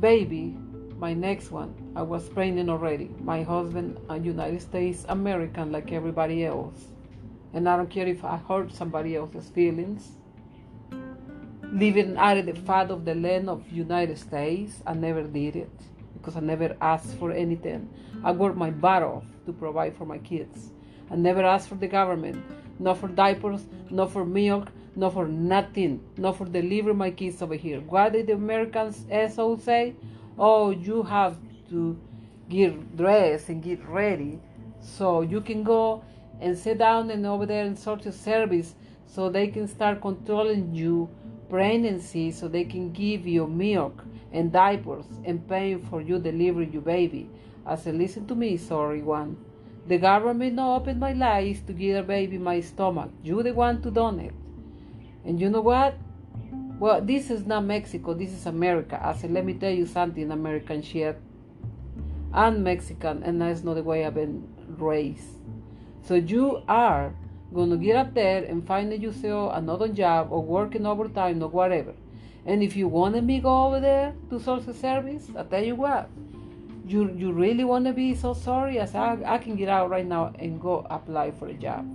baby, 0.00 0.56
my 0.96 1.12
next 1.12 1.50
one. 1.50 1.74
I 1.94 2.02
was 2.02 2.28
pregnant 2.28 2.70
already. 2.70 3.10
My 3.20 3.42
husband, 3.42 3.98
a 4.08 4.18
United 4.18 4.62
States 4.62 5.04
American 5.08 5.72
like 5.72 5.92
everybody 5.92 6.44
else. 6.44 6.88
And 7.52 7.68
I 7.68 7.76
don't 7.76 7.90
care 7.90 8.06
if 8.06 8.24
I 8.24 8.36
hurt 8.36 8.72
somebody 8.72 9.16
else's 9.16 9.50
feelings. 9.50 10.12
Living 11.64 12.16
out 12.16 12.38
of 12.38 12.46
the 12.46 12.54
fat 12.54 12.90
of 12.90 13.04
the 13.04 13.14
land 13.14 13.50
of 13.50 13.70
United 13.70 14.18
States, 14.18 14.82
I 14.86 14.94
never 14.94 15.22
did 15.22 15.56
it 15.56 15.91
because 16.22 16.36
I 16.36 16.40
never 16.40 16.76
asked 16.80 17.16
for 17.18 17.32
anything. 17.32 17.90
I 18.22 18.30
worked 18.30 18.56
my 18.56 18.70
butt 18.70 19.02
off 19.02 19.24
to 19.46 19.52
provide 19.52 19.96
for 19.96 20.06
my 20.06 20.18
kids. 20.18 20.70
I 21.10 21.16
never 21.16 21.42
asked 21.42 21.68
for 21.68 21.74
the 21.74 21.88
government, 21.88 22.42
not 22.78 22.98
for 22.98 23.08
diapers, 23.08 23.66
not 23.90 24.12
for 24.12 24.24
milk, 24.24 24.68
not 24.94 25.14
for 25.14 25.26
nothing, 25.26 26.00
not 26.16 26.36
for 26.36 26.44
deliver 26.44 26.94
my 26.94 27.10
kids 27.10 27.42
over 27.42 27.56
here. 27.56 27.80
What 27.80 28.12
did 28.12 28.28
the 28.28 28.34
Americans 28.34 29.04
SO 29.10 29.56
say? 29.56 29.94
Oh, 30.38 30.70
you 30.70 31.02
have 31.02 31.36
to 31.70 31.98
get 32.48 32.96
dressed 32.96 33.48
and 33.48 33.60
get 33.62 33.84
ready 33.88 34.38
so 34.80 35.22
you 35.22 35.40
can 35.40 35.64
go 35.64 36.04
and 36.40 36.56
sit 36.56 36.78
down 36.78 37.10
and 37.10 37.26
over 37.26 37.46
there 37.46 37.64
and 37.64 37.76
sort 37.76 38.04
your 38.04 38.12
service 38.12 38.74
so 39.06 39.28
they 39.28 39.48
can 39.48 39.66
start 39.66 40.00
controlling 40.00 40.72
you 40.74 41.08
pregnancy 41.50 42.30
so 42.30 42.48
they 42.48 42.64
can 42.64 42.92
give 42.92 43.26
you 43.26 43.46
milk 43.46 44.04
and 44.32 44.50
diapers 44.50 45.04
and 45.24 45.46
paying 45.48 45.82
for 45.86 46.00
you 46.00 46.18
deliver 46.18 46.62
your 46.62 46.82
baby. 46.82 47.30
I 47.64 47.76
said, 47.76 47.96
listen 47.96 48.26
to 48.26 48.34
me, 48.34 48.56
sorry 48.56 49.02
one. 49.02 49.36
The 49.86 49.98
government 49.98 50.54
not 50.54 50.76
open 50.76 50.98
my 50.98 51.12
lies 51.12 51.60
to 51.66 51.72
give 51.72 51.96
a 51.96 52.02
baby 52.02 52.38
my 52.38 52.60
stomach. 52.60 53.10
You 53.22 53.42
the 53.42 53.52
one 53.52 53.82
to 53.82 53.90
done 53.90 54.20
it. 54.20 54.32
And 55.24 55.40
you 55.40 55.50
know 55.50 55.60
what? 55.60 55.96
Well, 56.78 57.00
this 57.00 57.30
is 57.30 57.46
not 57.46 57.64
Mexico. 57.64 58.14
This 58.14 58.30
is 58.30 58.46
America. 58.46 59.00
I 59.00 59.12
said, 59.14 59.32
let 59.32 59.44
me 59.44 59.54
tell 59.54 59.70
you 59.70 59.86
something, 59.86 60.30
American 60.30 60.82
shit. 60.82 61.20
I'm 62.32 62.62
Mexican, 62.62 63.22
and 63.22 63.40
that's 63.40 63.62
not 63.62 63.74
the 63.74 63.82
way 63.82 64.04
I've 64.04 64.14
been 64.14 64.48
raised. 64.78 65.38
So 66.02 66.14
you 66.14 66.62
are 66.66 67.14
gonna 67.54 67.76
get 67.76 67.96
up 67.96 68.14
there 68.14 68.44
and 68.44 68.66
find 68.66 68.92
yourself 68.92 69.52
another 69.54 69.88
job 69.88 70.28
or 70.30 70.42
working 70.42 70.86
overtime 70.86 71.42
or 71.42 71.48
whatever. 71.48 71.94
And 72.44 72.62
if 72.62 72.76
you 72.76 72.88
wanted 72.88 73.24
me 73.24 73.40
go 73.40 73.66
over 73.66 73.80
there 73.80 74.14
to 74.30 74.40
social 74.40 74.74
service, 74.74 75.28
I 75.36 75.44
tell 75.44 75.62
you 75.62 75.76
what, 75.76 76.08
you 76.86 77.12
you 77.16 77.32
really 77.32 77.64
want 77.64 77.84
to 77.86 77.92
be 77.92 78.14
so 78.14 78.34
sorry? 78.34 78.74
Said, 78.86 78.96
I, 78.96 79.34
I 79.34 79.38
can 79.38 79.54
get 79.56 79.68
out 79.68 79.90
right 79.90 80.06
now 80.06 80.32
and 80.38 80.60
go 80.60 80.86
apply 80.90 81.30
for 81.30 81.48
a 81.48 81.54
job. 81.54 81.86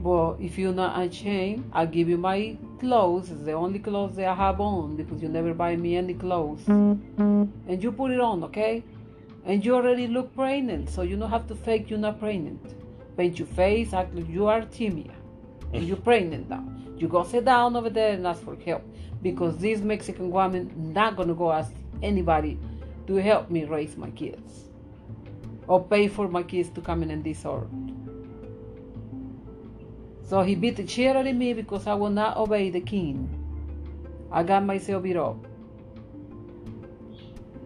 Well, 0.00 0.36
if 0.40 0.58
you're 0.58 0.72
not 0.72 1.00
ashamed, 1.02 1.70
I'll 1.72 1.86
give 1.86 2.08
you 2.08 2.18
my 2.18 2.56
clothes. 2.78 3.30
It's 3.30 3.42
the 3.42 3.52
only 3.52 3.80
clothes 3.80 4.14
that 4.16 4.28
I 4.28 4.34
have 4.34 4.60
on 4.60 4.96
because 4.96 5.20
you 5.20 5.28
never 5.28 5.54
buy 5.54 5.74
me 5.74 5.96
any 5.96 6.14
clothes. 6.14 6.60
And 7.66 7.82
you 7.82 7.90
put 7.90 8.12
it 8.12 8.20
on, 8.20 8.44
okay? 8.44 8.84
And 9.48 9.64
you 9.64 9.74
already 9.74 10.06
look 10.06 10.34
pregnant, 10.34 10.90
so 10.90 11.00
you 11.00 11.16
don't 11.16 11.30
have 11.30 11.46
to 11.46 11.54
fake 11.54 11.88
you're 11.88 11.98
not 11.98 12.20
pregnant. 12.20 12.74
Paint 13.16 13.38
your 13.38 13.48
face, 13.48 13.94
act 13.94 14.14
like 14.14 14.28
you 14.28 14.46
are 14.46 14.60
Timia. 14.60 15.10
And 15.72 15.88
you're 15.88 15.96
pregnant 15.96 16.50
now. 16.50 16.62
You 16.98 17.08
go 17.08 17.24
sit 17.24 17.46
down 17.46 17.74
over 17.74 17.88
there 17.88 18.12
and 18.12 18.26
ask 18.26 18.42
for 18.42 18.56
help. 18.56 18.84
Because 19.22 19.56
this 19.56 19.80
Mexican 19.80 20.30
woman 20.30 20.70
not 20.92 21.16
gonna 21.16 21.32
go 21.32 21.50
ask 21.50 21.72
anybody 22.02 22.60
to 23.06 23.14
help 23.14 23.50
me 23.50 23.64
raise 23.64 23.96
my 23.96 24.10
kids. 24.10 24.68
Or 25.66 25.82
pay 25.82 26.08
for 26.08 26.28
my 26.28 26.42
kids 26.42 26.68
to 26.70 26.82
come 26.82 27.02
in 27.02 27.10
and 27.10 27.24
this 27.24 27.46
order. 27.46 27.68
So 30.24 30.42
he 30.42 30.56
beat 30.56 30.76
the 30.76 30.86
shit 30.86 31.16
out 31.16 31.26
of 31.26 31.34
me 31.34 31.54
because 31.54 31.86
I 31.86 31.94
will 31.94 32.10
not 32.10 32.36
obey 32.36 32.68
the 32.68 32.82
king. 32.82 33.30
I 34.30 34.42
got 34.42 34.62
myself 34.62 35.04
beat 35.04 35.16
up. 35.16 35.47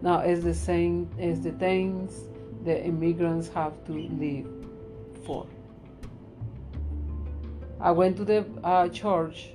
Now 0.03 0.19
it's 0.19 0.43
the 0.43 0.53
same 0.53 1.09
as 1.17 1.39
the 1.39 1.53
things 1.53 2.27
the 2.65 2.83
immigrants 2.83 3.47
have 3.47 3.85
to 3.85 3.93
live 3.93 4.47
for. 5.25 5.47
I 7.79 7.91
went 7.91 8.17
to 8.17 8.25
the 8.25 8.45
uh, 8.65 8.89
church. 8.89 9.51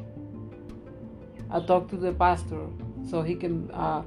I 1.51 1.61
talked 1.61 1.91
to 1.91 1.97
the 1.97 2.13
pastor 2.13 2.67
so 3.11 3.21
he 3.21 3.35
can 3.35 3.71
uh, 3.73 4.03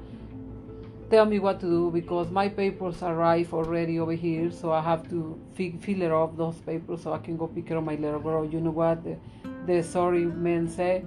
tell 1.11 1.25
me 1.25 1.37
what 1.37 1.59
to 1.59 1.67
do 1.67 1.91
because 1.91 2.31
my 2.31 2.49
papers 2.49 3.03
arrive 3.03 3.53
already 3.53 3.99
over 3.99 4.13
here, 4.13 4.49
so 4.49 4.71
I 4.71 4.81
have 4.81 5.07
to 5.11 5.39
fill 5.53 6.01
it 6.01 6.11
up 6.11 6.37
those 6.37 6.55
papers 6.61 7.03
so 7.03 7.13
I 7.13 7.19
can 7.19 7.37
go 7.37 7.45
pick 7.45 7.69
up 7.69 7.83
my 7.83 7.95
little 7.95 8.19
girl. 8.19 8.45
You 8.45 8.61
know 8.61 8.71
what 8.71 9.03
the, 9.03 9.15
the 9.67 9.83
sorry 9.83 10.25
man 10.25 10.67
said? 10.67 11.05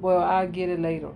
Well, 0.00 0.22
I'll 0.22 0.48
get 0.48 0.70
it 0.70 0.80
later. 0.80 1.12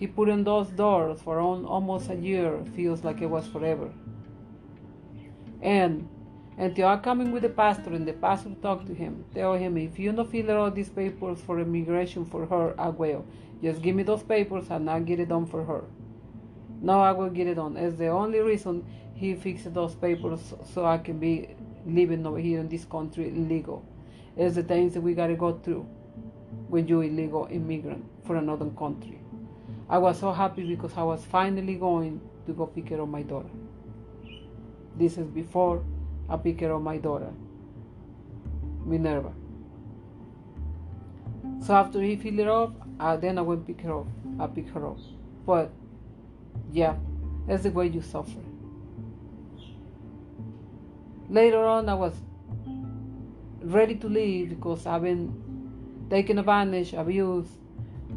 He 0.00 0.06
put 0.06 0.30
in 0.30 0.44
those 0.44 0.68
doors 0.68 1.20
for 1.20 1.38
on, 1.40 1.66
almost 1.66 2.08
a 2.08 2.14
year. 2.14 2.64
Feels 2.74 3.04
like 3.04 3.20
it 3.20 3.26
was 3.26 3.46
forever. 3.46 3.92
And 5.60 6.08
until 6.56 6.88
I 6.88 6.96
coming 6.96 7.32
with 7.32 7.42
the 7.42 7.50
pastor 7.50 7.92
and 7.92 8.08
the 8.08 8.14
pastor 8.14 8.48
talk 8.62 8.86
to 8.86 8.94
him, 8.94 9.26
tell 9.34 9.52
him 9.52 9.76
if 9.76 9.98
you 9.98 10.10
don't 10.12 10.30
fill 10.30 10.50
out 10.52 10.74
these 10.74 10.88
papers 10.88 11.42
for 11.42 11.60
immigration 11.60 12.24
for 12.24 12.46
her, 12.46 12.74
I 12.80 12.88
will. 12.88 13.26
Just 13.62 13.82
give 13.82 13.94
me 13.94 14.02
those 14.02 14.22
papers 14.22 14.70
and 14.70 14.88
I'll 14.88 15.02
get 15.02 15.20
it 15.20 15.28
done 15.28 15.44
for 15.44 15.64
her. 15.64 15.84
No, 16.80 16.98
I 17.00 17.12
will 17.12 17.28
get 17.28 17.46
it 17.46 17.56
done. 17.56 17.76
It's 17.76 17.98
the 17.98 18.08
only 18.08 18.40
reason 18.40 18.86
he 19.14 19.34
fixed 19.34 19.74
those 19.74 19.94
papers 19.94 20.54
so 20.72 20.86
I 20.86 20.96
can 20.96 21.18
be 21.18 21.50
living 21.84 22.24
over 22.24 22.38
here 22.38 22.60
in 22.60 22.70
this 22.70 22.86
country 22.86 23.30
legal. 23.32 23.84
It's 24.34 24.54
the 24.54 24.62
things 24.62 24.94
that 24.94 25.02
we 25.02 25.12
gotta 25.12 25.36
go 25.36 25.58
through 25.58 25.86
when 26.68 26.88
you're 26.88 27.04
illegal 27.04 27.48
immigrant 27.50 28.02
for 28.24 28.36
another 28.36 28.70
country. 28.70 29.19
I 29.90 29.98
was 29.98 30.20
so 30.20 30.32
happy 30.32 30.62
because 30.62 30.92
I 30.96 31.02
was 31.02 31.24
finally 31.24 31.74
going 31.74 32.20
to 32.46 32.52
go 32.52 32.66
pick 32.66 32.86
care 32.86 33.00
of 33.00 33.08
my 33.08 33.22
daughter. 33.22 33.50
This 34.96 35.18
is 35.18 35.26
before 35.26 35.82
I 36.28 36.36
pick 36.36 36.58
care 36.58 36.70
of 36.70 36.80
my 36.80 36.96
daughter, 36.96 37.32
Minerva. 38.86 39.32
So 41.66 41.74
after 41.74 42.00
he 42.00 42.14
filled 42.14 42.38
it 42.38 42.46
up, 42.46 42.72
uh, 43.00 43.16
then 43.16 43.36
I 43.36 43.42
went 43.42 43.66
pick 43.66 43.80
her 43.80 43.98
up. 43.98 44.06
I 44.38 44.46
pick 44.46 44.68
her 44.68 44.86
up. 44.86 44.98
But 45.44 45.72
yeah, 46.70 46.94
that's 47.48 47.64
the 47.64 47.70
way 47.70 47.88
you 47.88 48.00
suffer. 48.00 48.38
Later 51.28 51.64
on, 51.64 51.88
I 51.88 51.94
was 51.94 52.14
ready 53.60 53.96
to 53.96 54.06
leave 54.08 54.50
because 54.50 54.86
I've 54.86 55.02
been 55.02 56.06
taken 56.08 56.38
advantage, 56.38 56.92
abused, 56.92 57.59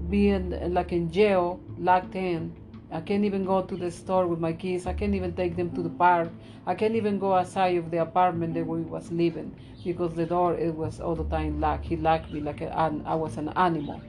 being 0.09 0.53
eh, 0.53 0.67
like 0.69 0.91
in 0.91 1.11
jail, 1.11 1.59
locked 1.77 2.15
in. 2.15 2.55
I 2.91 3.01
can't 3.01 3.25
even 3.25 3.43
go 3.43 3.63
to 3.63 3.75
the 3.75 3.89
store 3.89 4.27
with 4.27 4.39
my 4.39 4.53
kids. 4.53 4.85
I 4.85 4.93
can't 4.93 5.15
even 5.15 5.33
take 5.33 5.55
them 5.55 5.71
to 5.71 5.81
the 5.81 5.89
park. 5.89 6.29
I 6.67 6.75
can't 6.75 6.95
even 6.95 7.17
go 7.17 7.33
outside 7.33 7.77
of 7.77 7.89
the 7.89 8.01
apartment 8.01 8.53
that 8.53 8.65
we 8.65 8.81
was 8.81 9.11
living 9.11 9.55
because 9.83 10.13
the 10.13 10.25
door 10.25 10.55
it 10.55 10.73
was 10.73 10.99
all 10.99 11.15
the 11.15 11.25
time 11.25 11.59
locked. 11.59 11.85
He 11.85 11.95
locked 11.95 12.31
me 12.31 12.39
like 12.39 12.61
an, 12.61 13.03
I 13.05 13.15
was 13.15 13.37
an 13.37 13.49
animal. 13.49 13.99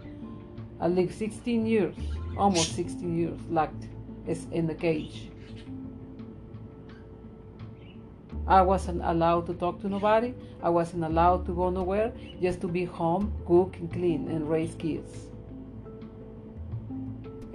I 0.80 0.88
lived 0.88 1.14
16 1.14 1.66
years, 1.66 1.96
almost 2.36 2.74
16 2.74 3.16
years 3.16 3.40
locked 3.48 3.88
in 4.52 4.66
the 4.66 4.74
cage. 4.74 5.30
I 8.46 8.60
wasn't 8.60 9.00
allowed 9.02 9.46
to 9.46 9.54
talk 9.54 9.80
to 9.80 9.88
nobody. 9.88 10.34
I 10.62 10.68
wasn't 10.68 11.04
allowed 11.04 11.46
to 11.46 11.54
go 11.54 11.70
nowhere, 11.70 12.12
just 12.40 12.60
to 12.60 12.68
be 12.68 12.84
home, 12.84 13.32
cook 13.46 13.76
and 13.78 13.90
clean 13.90 14.28
and 14.28 14.48
raise 14.48 14.74
kids. 14.74 15.30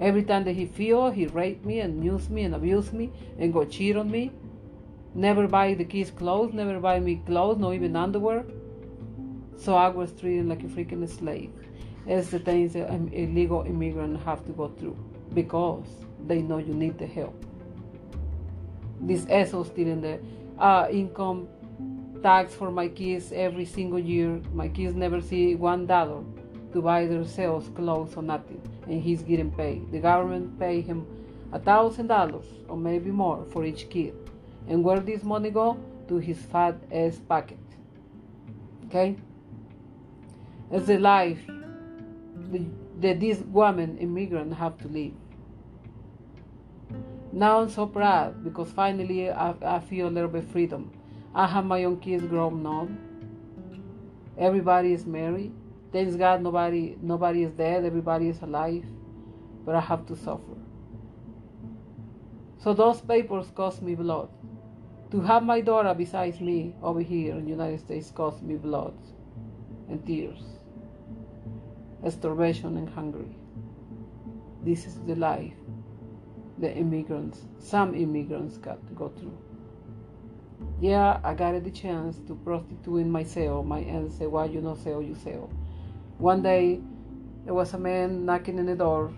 Every 0.00 0.22
time 0.22 0.44
that 0.44 0.56
he 0.56 0.64
feel, 0.64 1.10
he 1.10 1.26
raped 1.26 1.64
me 1.66 1.80
and 1.80 2.02
used 2.02 2.30
me 2.30 2.44
and 2.44 2.54
abused 2.54 2.94
me 2.94 3.12
and 3.38 3.52
go 3.52 3.64
cheat 3.66 3.96
on 3.96 4.10
me. 4.10 4.32
Never 5.14 5.46
buy 5.46 5.74
the 5.74 5.84
kids 5.84 6.10
clothes, 6.10 6.54
never 6.54 6.80
buy 6.80 7.00
me 7.00 7.20
clothes, 7.26 7.58
not 7.58 7.74
even 7.74 7.94
underwear. 7.94 8.44
So 9.56 9.74
I 9.74 9.88
was 9.88 10.12
treated 10.12 10.46
like 10.46 10.62
a 10.62 10.68
freaking 10.68 11.06
slave. 11.06 11.52
It's 12.06 12.30
the 12.30 12.38
things 12.38 12.72
that 12.72 12.88
illegal 13.12 13.62
immigrant 13.66 14.22
have 14.22 14.44
to 14.46 14.52
go 14.52 14.68
through 14.68 14.96
because 15.34 15.86
they 16.26 16.40
know 16.40 16.56
you 16.56 16.72
need 16.72 16.96
the 16.98 17.06
help. 17.06 17.44
This 19.02 19.26
ESO 19.28 19.64
still 19.64 19.86
in 19.86 20.00
the 20.00 20.18
uh, 20.58 20.88
income 20.90 21.46
tax 22.22 22.54
for 22.54 22.70
my 22.70 22.88
kids 22.88 23.32
every 23.32 23.66
single 23.66 23.98
year. 23.98 24.40
My 24.54 24.68
kids 24.68 24.94
never 24.94 25.20
see 25.20 25.54
one 25.56 25.86
dollar 25.86 26.22
to 26.72 26.82
buy 26.82 27.06
themselves 27.06 27.68
clothes 27.70 28.16
or 28.16 28.22
nothing, 28.22 28.60
and 28.86 29.02
he's 29.02 29.22
getting 29.22 29.50
paid. 29.50 29.90
The 29.90 29.98
government 29.98 30.58
pay 30.58 30.80
him 30.80 31.06
a 31.52 31.58
thousand 31.58 32.06
dollars 32.06 32.46
or 32.68 32.76
maybe 32.76 33.10
more 33.10 33.44
for 33.52 33.64
each 33.64 33.88
kid. 33.90 34.14
And 34.68 34.84
where 34.84 35.00
this 35.00 35.22
money 35.24 35.50
go? 35.50 35.78
To 36.08 36.18
his 36.18 36.38
fat 36.38 36.76
ass 36.92 37.18
pocket. 37.28 37.58
Okay? 38.86 39.16
It's 40.70 40.86
the 40.86 40.98
life 40.98 41.40
that 43.00 43.20
this 43.20 43.38
woman 43.40 43.98
immigrant 43.98 44.54
have 44.54 44.78
to 44.78 44.88
live. 44.88 45.12
Now 47.32 47.60
I'm 47.60 47.70
so 47.70 47.86
proud 47.86 48.42
because 48.42 48.70
finally 48.72 49.30
I, 49.30 49.54
I 49.62 49.78
feel 49.78 50.08
a 50.08 50.10
little 50.10 50.28
bit 50.28 50.44
freedom. 50.48 50.90
I 51.34 51.46
have 51.46 51.64
my 51.64 51.84
own 51.84 52.00
kids 52.00 52.24
grown 52.26 52.66
up. 52.66 52.88
Everybody 54.36 54.92
is 54.92 55.06
married. 55.06 55.52
Thanks 55.92 56.16
God 56.16 56.42
nobody 56.42 56.96
nobody 57.00 57.44
is 57.44 57.52
dead, 57.52 57.84
everybody 57.84 58.28
is 58.28 58.40
alive. 58.42 58.84
But 59.64 59.74
I 59.74 59.80
have 59.80 60.06
to 60.06 60.16
suffer. 60.16 60.56
So 62.58 62.74
those 62.74 63.00
papers 63.00 63.50
cost 63.54 63.82
me 63.82 63.94
blood. 63.94 64.28
To 65.10 65.20
have 65.20 65.42
my 65.42 65.60
daughter 65.60 65.92
besides 65.94 66.40
me 66.40 66.74
over 66.82 67.00
here 67.00 67.34
in 67.34 67.44
the 67.44 67.50
United 67.50 67.80
States 67.80 68.10
cost 68.10 68.42
me 68.42 68.54
blood 68.56 68.94
and 69.88 70.04
tears, 70.06 70.42
starvation 72.08 72.76
and 72.76 72.88
hunger. 72.88 73.24
This 74.62 74.86
is 74.86 75.00
the 75.00 75.16
life 75.16 75.54
the 76.60 76.72
immigrants, 76.76 77.46
some 77.58 77.94
immigrants 77.94 78.58
got 78.58 78.86
to 78.86 78.94
go 78.94 79.08
through. 79.08 79.36
Yeah, 80.78 81.20
I 81.24 81.34
got 81.34 81.62
the 81.64 81.70
chance 81.70 82.18
to 82.26 82.34
prostitute 82.34 83.06
myself. 83.06 83.64
My 83.64 83.80
aunt 83.80 84.12
said, 84.12 84.28
why 84.28 84.44
you 84.46 84.60
not 84.60 84.78
sell, 84.78 85.00
you 85.00 85.14
sell. 85.14 85.50
One 86.20 86.42
day, 86.42 86.78
there 87.46 87.54
was 87.54 87.72
a 87.72 87.78
man 87.78 88.26
knocking 88.26 88.58
in 88.58 88.66
the 88.66 88.74
door, 88.74 89.10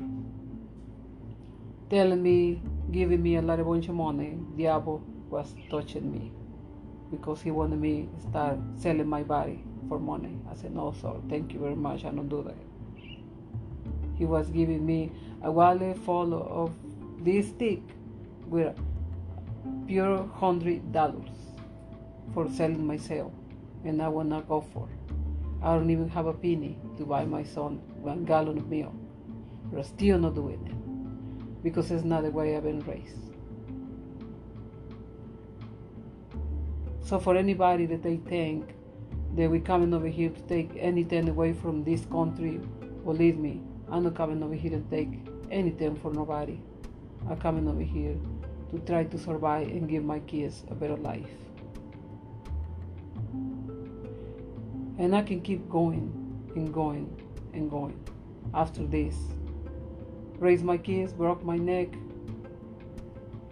telling 1.90 2.23
me, 2.23 2.62
giving 2.92 3.21
me 3.21 3.35
a 3.35 3.42
lot 3.42 3.59
of 3.59 3.66
bunch 3.66 3.88
of 3.88 3.97
money. 3.97 4.38
Diablo 4.56 5.02
was 5.28 5.52
touching 5.68 6.12
me 6.12 6.30
because 7.11 7.42
he 7.42 7.50
wanted 7.50 7.80
me 7.80 8.09
to 8.14 8.23
start 8.28 8.56
selling 8.78 9.09
my 9.09 9.25
body 9.25 9.64
for 9.88 9.99
money. 9.99 10.38
I 10.49 10.54
said, 10.54 10.76
no, 10.76 10.92
sir, 10.92 11.14
thank 11.28 11.52
you 11.52 11.59
very 11.59 11.75
much. 11.75 12.04
I 12.04 12.11
don't 12.11 12.28
do 12.28 12.44
that. 12.44 12.54
He 14.16 14.25
was 14.25 14.49
giving 14.50 14.87
me 14.87 15.11
a 15.42 15.50
wallet 15.50 15.99
full 15.99 16.32
of 16.35 16.71
this 17.25 17.49
stick 17.49 17.82
with 18.47 18.78
pure 19.88 20.25
hundred 20.35 20.92
dollars 20.92 21.30
for 22.32 22.49
selling 22.49 22.87
myself, 22.87 23.32
and 23.85 24.00
I 24.00 24.06
will 24.06 24.23
not 24.23 24.49
go 24.49 24.61
for. 24.61 24.88
I 25.62 25.75
don't 25.75 25.90
even 25.90 26.09
have 26.09 26.26
a 26.26 26.33
penny 26.33 26.78
to 26.99 27.04
buy 27.04 27.25
my 27.25 27.45
son 27.45 27.81
one 28.00 28.25
gallon 28.25 28.59
of 28.59 28.69
milk. 28.69 28.95
But 29.71 29.78
I'm 29.78 29.85
still 29.85 30.19
not 30.19 30.35
doing 30.35 30.66
it 30.66 31.62
because 31.62 31.90
it's 31.90 32.04
not 32.04 32.25
the 32.25 32.31
way 32.31 32.57
I've 32.57 32.64
been 32.64 32.81
raised. 32.81 33.33
So 37.04 37.21
for 37.21 37.37
anybody 37.37 37.87
that 37.87 38.02
they 38.02 38.16
think 38.16 38.75
that 39.37 39.50
we're 39.50 39.61
coming 39.61 39.95
over 39.95 40.09
here 40.09 40.31
to 40.31 40.40
take 40.42 40.71
anything 40.76 41.28
away 41.28 41.52
from 41.52 41.85
this 41.85 42.04
country, 42.07 42.61
believe 43.04 43.38
me, 43.38 43.61
I'm 43.90 44.04
not 44.04 44.14
coming 44.14 44.42
over 44.42 44.54
here 44.54 44.71
to 44.71 44.81
take 44.90 45.09
anything 45.50 45.95
for 45.97 46.12
nobody. 46.12 46.61
I'm 47.28 47.38
coming 47.38 47.69
over 47.69 47.83
here 47.83 48.16
to 48.71 48.78
try 48.81 49.04
to 49.04 49.19
survive 49.19 49.69
and 49.69 49.88
give 49.88 50.04
my 50.04 50.21
kids 50.21 50.64
a 50.71 50.75
better 50.75 50.97
life. 50.97 51.31
And 55.02 55.16
I 55.16 55.23
can 55.23 55.40
keep 55.40 55.68
going 55.68 56.12
and 56.54 56.73
going 56.73 57.11
and 57.54 57.68
going 57.68 57.99
after 58.54 58.87
this. 58.87 59.16
Raise 60.38 60.62
my 60.62 60.78
kids, 60.78 61.12
broke 61.12 61.44
my 61.44 61.56
neck. 61.56 61.88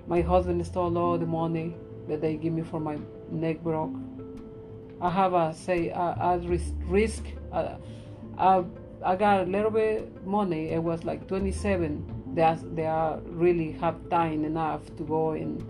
My 0.06 0.20
husband 0.20 0.64
stole 0.64 0.96
all 0.96 1.18
the 1.18 1.26
money 1.26 1.74
that 2.06 2.20
they 2.20 2.36
give 2.36 2.52
me 2.52 2.62
for 2.62 2.78
my 2.78 2.98
neck 3.32 3.64
broke. 3.64 3.92
I 5.00 5.10
have 5.10 5.34
a 5.34 5.52
say 5.52 5.90
I, 5.90 6.36
risk, 6.36 6.72
risk 6.86 7.24
I, 8.38 8.64
I 9.04 9.16
got 9.16 9.40
a 9.40 9.50
little 9.50 9.72
bit 9.72 10.24
money. 10.24 10.68
It 10.68 10.80
was 10.80 11.02
like 11.02 11.26
27. 11.26 12.32
They 12.32 12.42
are, 12.42 12.58
they 12.74 12.86
are 12.86 13.18
really 13.26 13.72
have 13.72 14.08
time 14.08 14.44
enough 14.44 14.86
to 14.98 15.02
go 15.02 15.32
and 15.32 15.66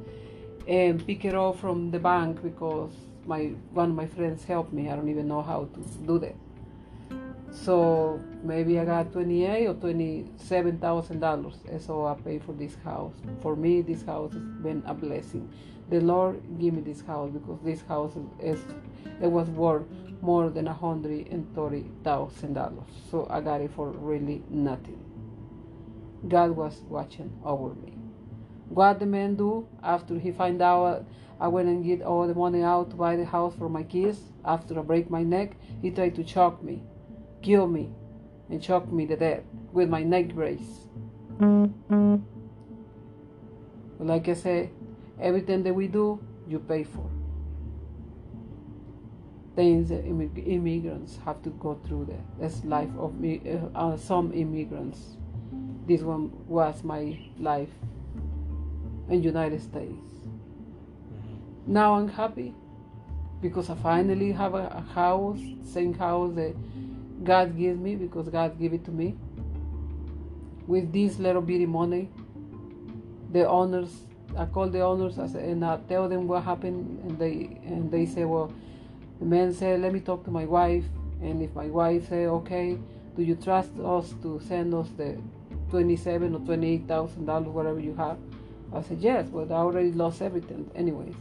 and 0.68 1.04
pick 1.06 1.24
it 1.24 1.34
up 1.34 1.58
from 1.58 1.90
the 1.90 1.98
bank 1.98 2.42
because 2.42 2.92
my 3.26 3.52
one 3.72 3.90
of 3.90 3.96
my 3.96 4.06
friends 4.06 4.44
helped 4.44 4.72
me. 4.72 4.90
I 4.90 4.96
don't 4.96 5.08
even 5.08 5.28
know 5.28 5.42
how 5.42 5.68
to 5.74 5.80
do 6.06 6.18
that. 6.20 6.34
So 7.52 8.20
maybe 8.42 8.78
I 8.78 8.84
got 8.84 9.12
twenty 9.12 9.44
eight 9.44 9.66
or 9.66 9.74
twenty 9.74 10.26
seven 10.36 10.78
thousand 10.78 11.20
dollars. 11.20 11.54
So 11.78 12.06
I 12.06 12.14
pay 12.14 12.38
for 12.38 12.52
this 12.52 12.76
house. 12.84 13.14
For 13.42 13.56
me, 13.56 13.82
this 13.82 14.02
house 14.02 14.32
has 14.32 14.42
been 14.62 14.82
a 14.86 14.94
blessing. 14.94 15.50
The 15.88 16.00
Lord 16.00 16.40
gave 16.60 16.74
me 16.74 16.82
this 16.82 17.00
house 17.00 17.30
because 17.32 17.58
this 17.64 17.82
house 17.82 18.12
is, 18.40 18.60
it 19.20 19.26
was 19.26 19.48
worth 19.48 19.86
more 20.22 20.48
than 20.48 20.68
a 20.68 20.72
hundred 20.72 21.26
and 21.28 21.52
thirty 21.54 21.86
thousand 22.04 22.54
dollars. 22.54 22.86
So 23.10 23.26
I 23.28 23.40
got 23.40 23.60
it 23.60 23.72
for 23.72 23.88
really 23.88 24.42
nothing. 24.48 25.04
God 26.28 26.50
was 26.52 26.82
watching 26.88 27.32
over 27.44 27.74
me. 27.74 27.94
What 28.68 29.00
the 29.00 29.06
man 29.06 29.34
do 29.34 29.66
after 29.82 30.16
he 30.16 30.30
find 30.30 30.62
out 30.62 31.04
I 31.40 31.48
went 31.48 31.68
and 31.68 31.84
get 31.84 32.02
all 32.02 32.26
the 32.26 32.34
money 32.34 32.62
out 32.62 32.90
to 32.90 32.96
buy 32.96 33.16
the 33.16 33.24
house 33.24 33.54
for 33.56 33.70
my 33.70 33.82
kids 33.82 34.18
after 34.44 34.78
I 34.78 34.82
break 34.82 35.10
my 35.10 35.22
neck, 35.22 35.56
he 35.80 35.90
tried 35.90 36.14
to 36.16 36.24
choke 36.24 36.62
me, 36.62 36.82
kill 37.42 37.66
me, 37.66 37.90
and 38.50 38.62
choke 38.62 38.92
me 38.92 39.06
to 39.06 39.16
death 39.16 39.42
with 39.72 39.88
my 39.88 40.02
neck 40.02 40.34
brace. 40.34 40.88
But 41.38 41.70
like 44.06 44.28
I 44.28 44.34
said, 44.34 44.70
everything 45.20 45.62
that 45.62 45.74
we 45.74 45.88
do, 45.88 46.20
you 46.46 46.58
pay 46.58 46.84
for. 46.84 47.08
Things 49.56 49.90
immigrants 49.90 51.18
have 51.24 51.42
to 51.42 51.50
go 51.50 51.80
through 51.86 52.06
that. 52.06 52.24
That's 52.38 52.64
life 52.64 52.90
of 52.98 53.18
me, 53.18 53.40
uh, 53.46 53.78
uh, 53.78 53.96
some 53.96 54.32
immigrants. 54.32 55.16
This 55.86 56.02
one 56.02 56.30
was 56.46 56.84
my 56.84 57.18
life 57.38 57.70
in 59.08 59.22
United 59.22 59.60
States. 59.60 60.09
Now 61.66 61.94
I'm 61.94 62.08
happy 62.08 62.54
because 63.40 63.70
I 63.70 63.74
finally 63.76 64.32
have 64.32 64.54
a, 64.54 64.84
house, 64.94 65.40
same 65.64 65.94
house 65.94 66.34
that 66.34 66.54
God 67.24 67.56
gives 67.56 67.78
me 67.78 67.96
because 67.96 68.28
God 68.28 68.58
gave 68.58 68.72
it 68.72 68.84
to 68.86 68.90
me. 68.90 69.16
With 70.66 70.92
this 70.92 71.18
little 71.18 71.42
bitty 71.42 71.66
money, 71.66 72.10
the 73.32 73.48
owners, 73.48 73.90
I 74.36 74.44
call 74.46 74.68
the 74.68 74.80
owners 74.80 75.18
and 75.18 75.64
I 75.64 75.78
tell 75.88 76.08
them 76.08 76.28
what 76.28 76.44
happened, 76.44 77.00
and 77.04 77.18
they 77.18 77.58
and 77.64 77.90
they 77.90 78.06
say, 78.06 78.24
well, 78.24 78.52
the 79.18 79.24
man 79.24 79.52
said, 79.52 79.80
let 79.80 79.92
me 79.92 80.00
talk 80.00 80.24
to 80.24 80.30
my 80.30 80.44
wife, 80.44 80.84
and 81.20 81.42
if 81.42 81.54
my 81.54 81.66
wife 81.66 82.08
say, 82.08 82.26
okay, 82.26 82.78
do 83.16 83.22
you 83.22 83.34
trust 83.34 83.70
us 83.84 84.14
to 84.22 84.40
send 84.46 84.74
us 84.74 84.88
the 84.96 85.18
twenty-seven 85.70 86.34
or 86.34 86.40
twenty-eight 86.40 86.86
thousand 86.86 87.26
dollars, 87.26 87.48
whatever 87.48 87.80
you 87.80 87.94
have? 87.96 88.18
I 88.72 88.82
said 88.82 89.00
yes, 89.00 89.28
but 89.28 89.50
I 89.50 89.56
already 89.56 89.92
lost 89.92 90.22
everything, 90.22 90.70
anyways. 90.74 91.16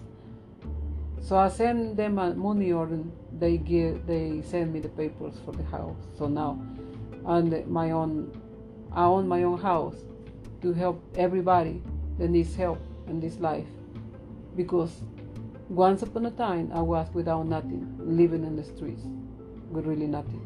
So 1.22 1.38
I 1.38 1.50
send 1.50 1.98
them 1.98 2.16
money 2.16 2.72
order. 2.72 3.00
They 3.38 3.58
give, 3.58 4.06
they 4.08 4.42
send 4.42 4.74
me 4.74 4.80
the 4.80 4.90
papers 4.90 5.36
for 5.46 5.52
the 5.52 5.64
house. 5.64 5.98
So 6.18 6.28
now, 6.28 6.60
on 7.26 7.72
my 7.72 7.92
own, 7.92 8.32
I 8.92 9.04
own 9.04 9.28
my 9.28 9.44
own 9.44 9.60
house 9.60 9.96
to 10.62 10.74
help 10.74 11.04
everybody 11.16 11.84
that 12.18 12.30
needs 12.30 12.56
help 12.56 12.80
in 13.08 13.20
this 13.20 13.38
life. 13.40 13.68
Because 14.56 14.92
once 15.70 16.02
upon 16.02 16.26
a 16.26 16.32
time, 16.32 16.72
I 16.74 16.82
was 16.82 17.08
without 17.14 17.46
nothing, 17.46 17.96
living 18.00 18.44
in 18.44 18.56
the 18.56 18.64
streets 18.64 19.04
with 19.70 19.86
really 19.86 20.08
nothing. 20.08 20.42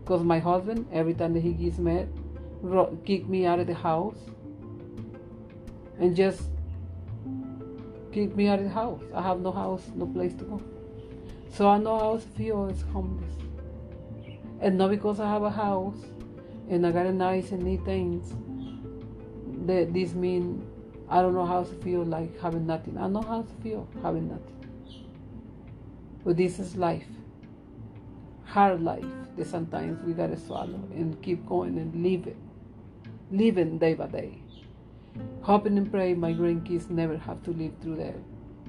Because 0.00 0.22
my 0.22 0.38
husband, 0.38 0.86
every 0.92 1.12
time 1.14 1.34
that 1.34 1.42
he 1.42 1.52
gets 1.52 1.78
mad, 1.78 2.08
kick 3.04 3.28
me 3.28 3.44
out 3.44 3.60
of 3.60 3.66
the 3.66 3.74
house 3.74 4.16
and 6.00 6.16
just 6.16 6.42
kick 8.12 8.34
me 8.36 8.48
out 8.48 8.58
of 8.58 8.64
the 8.64 8.70
house. 8.70 9.02
I 9.14 9.22
have 9.22 9.40
no 9.40 9.52
house, 9.52 9.82
no 9.94 10.06
place 10.06 10.34
to 10.34 10.44
go. 10.44 10.62
So 11.52 11.68
I 11.68 11.78
know 11.78 11.98
how 11.98 12.16
to 12.16 12.28
feel 12.36 12.68
as 12.70 12.82
homeless. 12.92 13.32
And 14.60 14.78
not 14.78 14.90
because 14.90 15.20
I 15.20 15.28
have 15.28 15.42
a 15.42 15.50
house 15.50 15.98
and 16.68 16.86
I 16.86 16.92
got 16.92 17.06
a 17.06 17.12
nice 17.12 17.52
and 17.52 17.62
neat 17.62 17.84
things 17.84 18.32
that 19.66 19.92
this 19.92 20.14
mean 20.14 20.66
I 21.08 21.22
don't 21.22 21.34
know 21.34 21.46
how 21.46 21.64
to 21.64 21.74
feel 21.76 22.04
like 22.04 22.38
having 22.40 22.66
nothing. 22.66 22.98
I 22.98 23.08
know 23.08 23.22
how 23.22 23.42
to 23.42 23.54
feel 23.62 23.88
having 24.02 24.28
nothing. 24.28 25.04
But 26.24 26.36
this 26.36 26.58
is 26.58 26.76
life. 26.76 27.06
Hard 28.44 28.82
life 28.82 29.04
that 29.36 29.46
sometimes 29.46 30.02
we 30.04 30.12
gotta 30.12 30.38
swallow 30.38 30.82
and 30.94 31.20
keep 31.22 31.46
going 31.46 31.78
and 31.78 32.02
live 32.02 32.26
it. 32.26 32.36
Living 33.30 33.78
day 33.78 33.94
by 33.94 34.06
day 34.06 34.42
hoping 35.42 35.78
and 35.78 35.90
pray 35.90 36.14
my 36.14 36.32
grandkids 36.32 36.90
never 36.90 37.16
have 37.16 37.42
to 37.42 37.50
live 37.52 37.72
through 37.80 37.96
that 37.96 38.16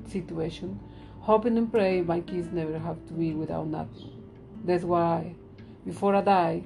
situation. 0.09 0.79
Hoping 1.19 1.57
and 1.57 1.71
pray 1.71 2.01
my 2.01 2.21
kids 2.21 2.47
never 2.51 2.79
have 2.79 3.05
to 3.07 3.13
be 3.13 3.33
without 3.33 3.67
nothing. 3.67 4.23
That's 4.63 4.83
why 4.83 5.35
before 5.85 6.15
I 6.15 6.21
die, 6.21 6.63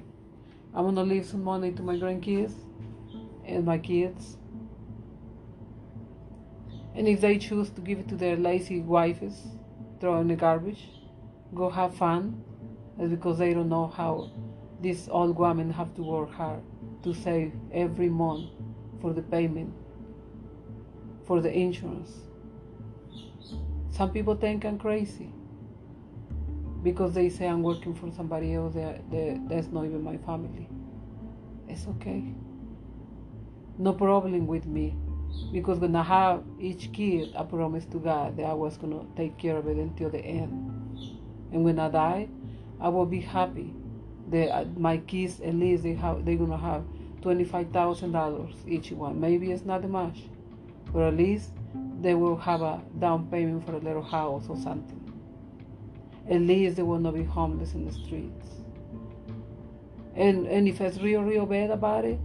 I'm 0.74 0.84
gonna 0.84 1.02
leave 1.02 1.26
some 1.26 1.44
money 1.44 1.72
to 1.72 1.82
my 1.82 1.96
grandkids 1.96 2.54
and 3.44 3.64
my 3.64 3.78
kids. 3.78 4.36
And 6.94 7.08
if 7.08 7.20
they 7.20 7.38
choose 7.38 7.70
to 7.70 7.80
give 7.80 7.98
it 7.98 8.08
to 8.08 8.16
their 8.16 8.36
lazy 8.36 8.80
wives, 8.80 9.36
throw 10.00 10.20
in 10.20 10.28
the 10.28 10.36
garbage, 10.36 10.88
go 11.54 11.70
have 11.70 11.94
fun. 11.96 12.42
It's 12.98 13.10
because 13.10 13.38
they 13.38 13.52
don't 13.52 13.68
know 13.68 13.88
how 13.88 14.30
these 14.80 15.08
old 15.08 15.36
women 15.36 15.70
have 15.70 15.94
to 15.94 16.02
work 16.02 16.32
hard 16.32 16.62
to 17.02 17.12
save 17.12 17.52
every 17.72 18.08
month 18.08 18.50
for 19.04 19.12
the 19.12 19.20
payment, 19.20 19.70
for 21.26 21.42
the 21.42 21.52
insurance. 21.52 22.10
Some 23.90 24.10
people 24.10 24.34
think 24.34 24.64
I'm 24.64 24.78
crazy 24.78 25.30
because 26.82 27.12
they 27.12 27.28
say 27.28 27.46
I'm 27.46 27.62
working 27.62 27.94
for 27.94 28.10
somebody 28.10 28.54
else 28.54 28.72
that, 28.72 29.10
that 29.10 29.46
that's 29.46 29.66
not 29.66 29.84
even 29.84 30.02
my 30.02 30.16
family. 30.16 30.70
It's 31.68 31.86
okay. 31.86 32.24
No 33.76 33.92
problem 33.92 34.46
with 34.46 34.64
me 34.64 34.96
because 35.52 35.80
when 35.80 35.94
I 35.96 36.02
have 36.02 36.42
each 36.58 36.90
kid, 36.94 37.34
I 37.36 37.42
promised 37.42 37.90
to 37.90 37.98
God 37.98 38.38
that 38.38 38.46
I 38.46 38.54
was 38.54 38.78
gonna 38.78 39.04
take 39.16 39.36
care 39.36 39.58
of 39.58 39.68
it 39.68 39.76
until 39.76 40.08
the 40.08 40.20
end. 40.20 40.50
And 41.52 41.62
when 41.62 41.78
I 41.78 41.90
die, 41.90 42.28
I 42.80 42.88
will 42.88 43.04
be 43.04 43.20
happy 43.20 43.74
that 44.30 44.48
uh, 44.50 44.64
my 44.78 44.96
kids 44.96 45.42
at 45.42 45.54
least 45.54 45.82
they 45.82 45.92
have 45.92 46.24
they're 46.24 46.36
gonna 46.36 46.56
have 46.56 46.84
twenty 47.24 47.44
five 47.44 47.70
thousand 47.70 48.12
dollars 48.12 48.52
each 48.68 48.90
one. 48.92 49.18
Maybe 49.18 49.50
it's 49.50 49.64
not 49.64 49.82
much, 49.88 50.24
but 50.92 51.04
at 51.04 51.16
least 51.16 51.52
they 52.02 52.14
will 52.14 52.36
have 52.36 52.60
a 52.60 52.82
down 52.98 53.28
payment 53.28 53.64
for 53.64 53.72
a 53.72 53.78
little 53.78 54.02
house 54.02 54.44
or 54.50 54.58
something. 54.58 55.00
At 56.28 56.42
least 56.42 56.76
they 56.76 56.82
will 56.82 56.98
not 56.98 57.14
be 57.14 57.24
homeless 57.24 57.72
in 57.72 57.86
the 57.86 57.92
streets. 57.92 58.48
And 60.14 60.46
and 60.46 60.68
if 60.68 60.82
it's 60.82 60.98
real 60.98 61.22
real 61.22 61.46
bad 61.46 61.70
about 61.70 62.04
it, 62.04 62.20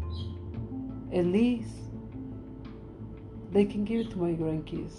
at 1.14 1.26
least 1.26 1.72
they 3.52 3.64
can 3.64 3.86
give 3.86 4.02
it 4.02 4.12
to 4.12 4.18
my 4.18 4.34
grandkids 4.34 4.96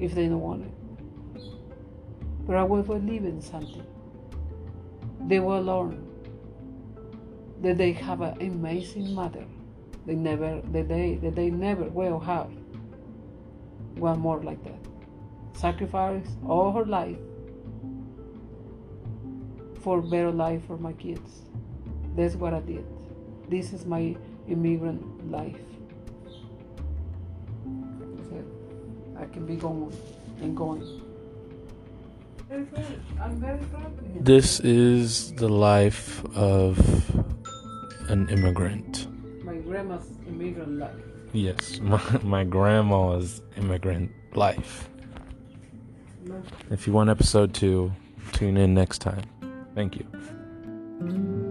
if 0.00 0.14
they 0.14 0.28
don't 0.28 0.40
want 0.40 0.64
it. 0.64 1.42
But 2.46 2.56
I 2.56 2.62
will 2.62 2.82
believe 2.82 3.26
in 3.26 3.42
something. 3.42 3.86
They 5.26 5.40
will 5.40 5.60
learn 5.62 6.03
that 7.64 7.78
they 7.78 7.92
have 7.92 8.20
an 8.20 8.40
amazing 8.40 9.14
mother. 9.14 9.44
They 10.06 10.14
never, 10.14 10.60
that 10.72 10.88
they, 10.88 11.18
that 11.22 11.34
they 11.34 11.50
never 11.50 11.84
will 11.84 12.20
have 12.20 12.50
one 13.96 14.20
more 14.20 14.42
like 14.42 14.62
that. 14.64 14.78
Sacrifice 15.54 16.26
all 16.46 16.72
her 16.72 16.84
life 16.84 17.16
for 19.80 20.00
better 20.00 20.30
life 20.30 20.66
for 20.66 20.76
my 20.76 20.92
kids. 20.92 21.42
That's 22.16 22.34
what 22.34 22.54
I 22.54 22.60
did. 22.60 22.84
This 23.48 23.72
is 23.72 23.86
my 23.86 24.16
immigrant 24.48 25.30
life. 25.30 25.56
I 29.16 29.26
can 29.26 29.46
be 29.46 29.56
going 29.56 29.92
and 30.40 30.56
going. 30.56 31.00
I'm 32.50 32.66
very 33.40 33.58
proud 33.66 33.86
of 33.86 34.00
him. 34.00 34.24
This 34.24 34.60
is 34.60 35.32
the 35.34 35.48
life 35.48 36.24
of 36.36 37.23
an 38.08 38.28
immigrant. 38.28 39.06
My 39.44 39.56
grandma's 39.56 40.10
immigrant 40.26 40.78
life. 40.78 40.94
Yes, 41.32 41.80
my, 41.82 42.00
my 42.22 42.44
grandma's 42.44 43.42
immigrant 43.56 44.10
life. 44.34 44.88
If 46.70 46.86
you 46.86 46.92
want 46.92 47.10
episode 47.10 47.52
two, 47.54 47.92
tune 48.32 48.56
in 48.56 48.74
next 48.74 48.98
time. 48.98 49.24
Thank 49.74 49.96
you. 49.96 51.43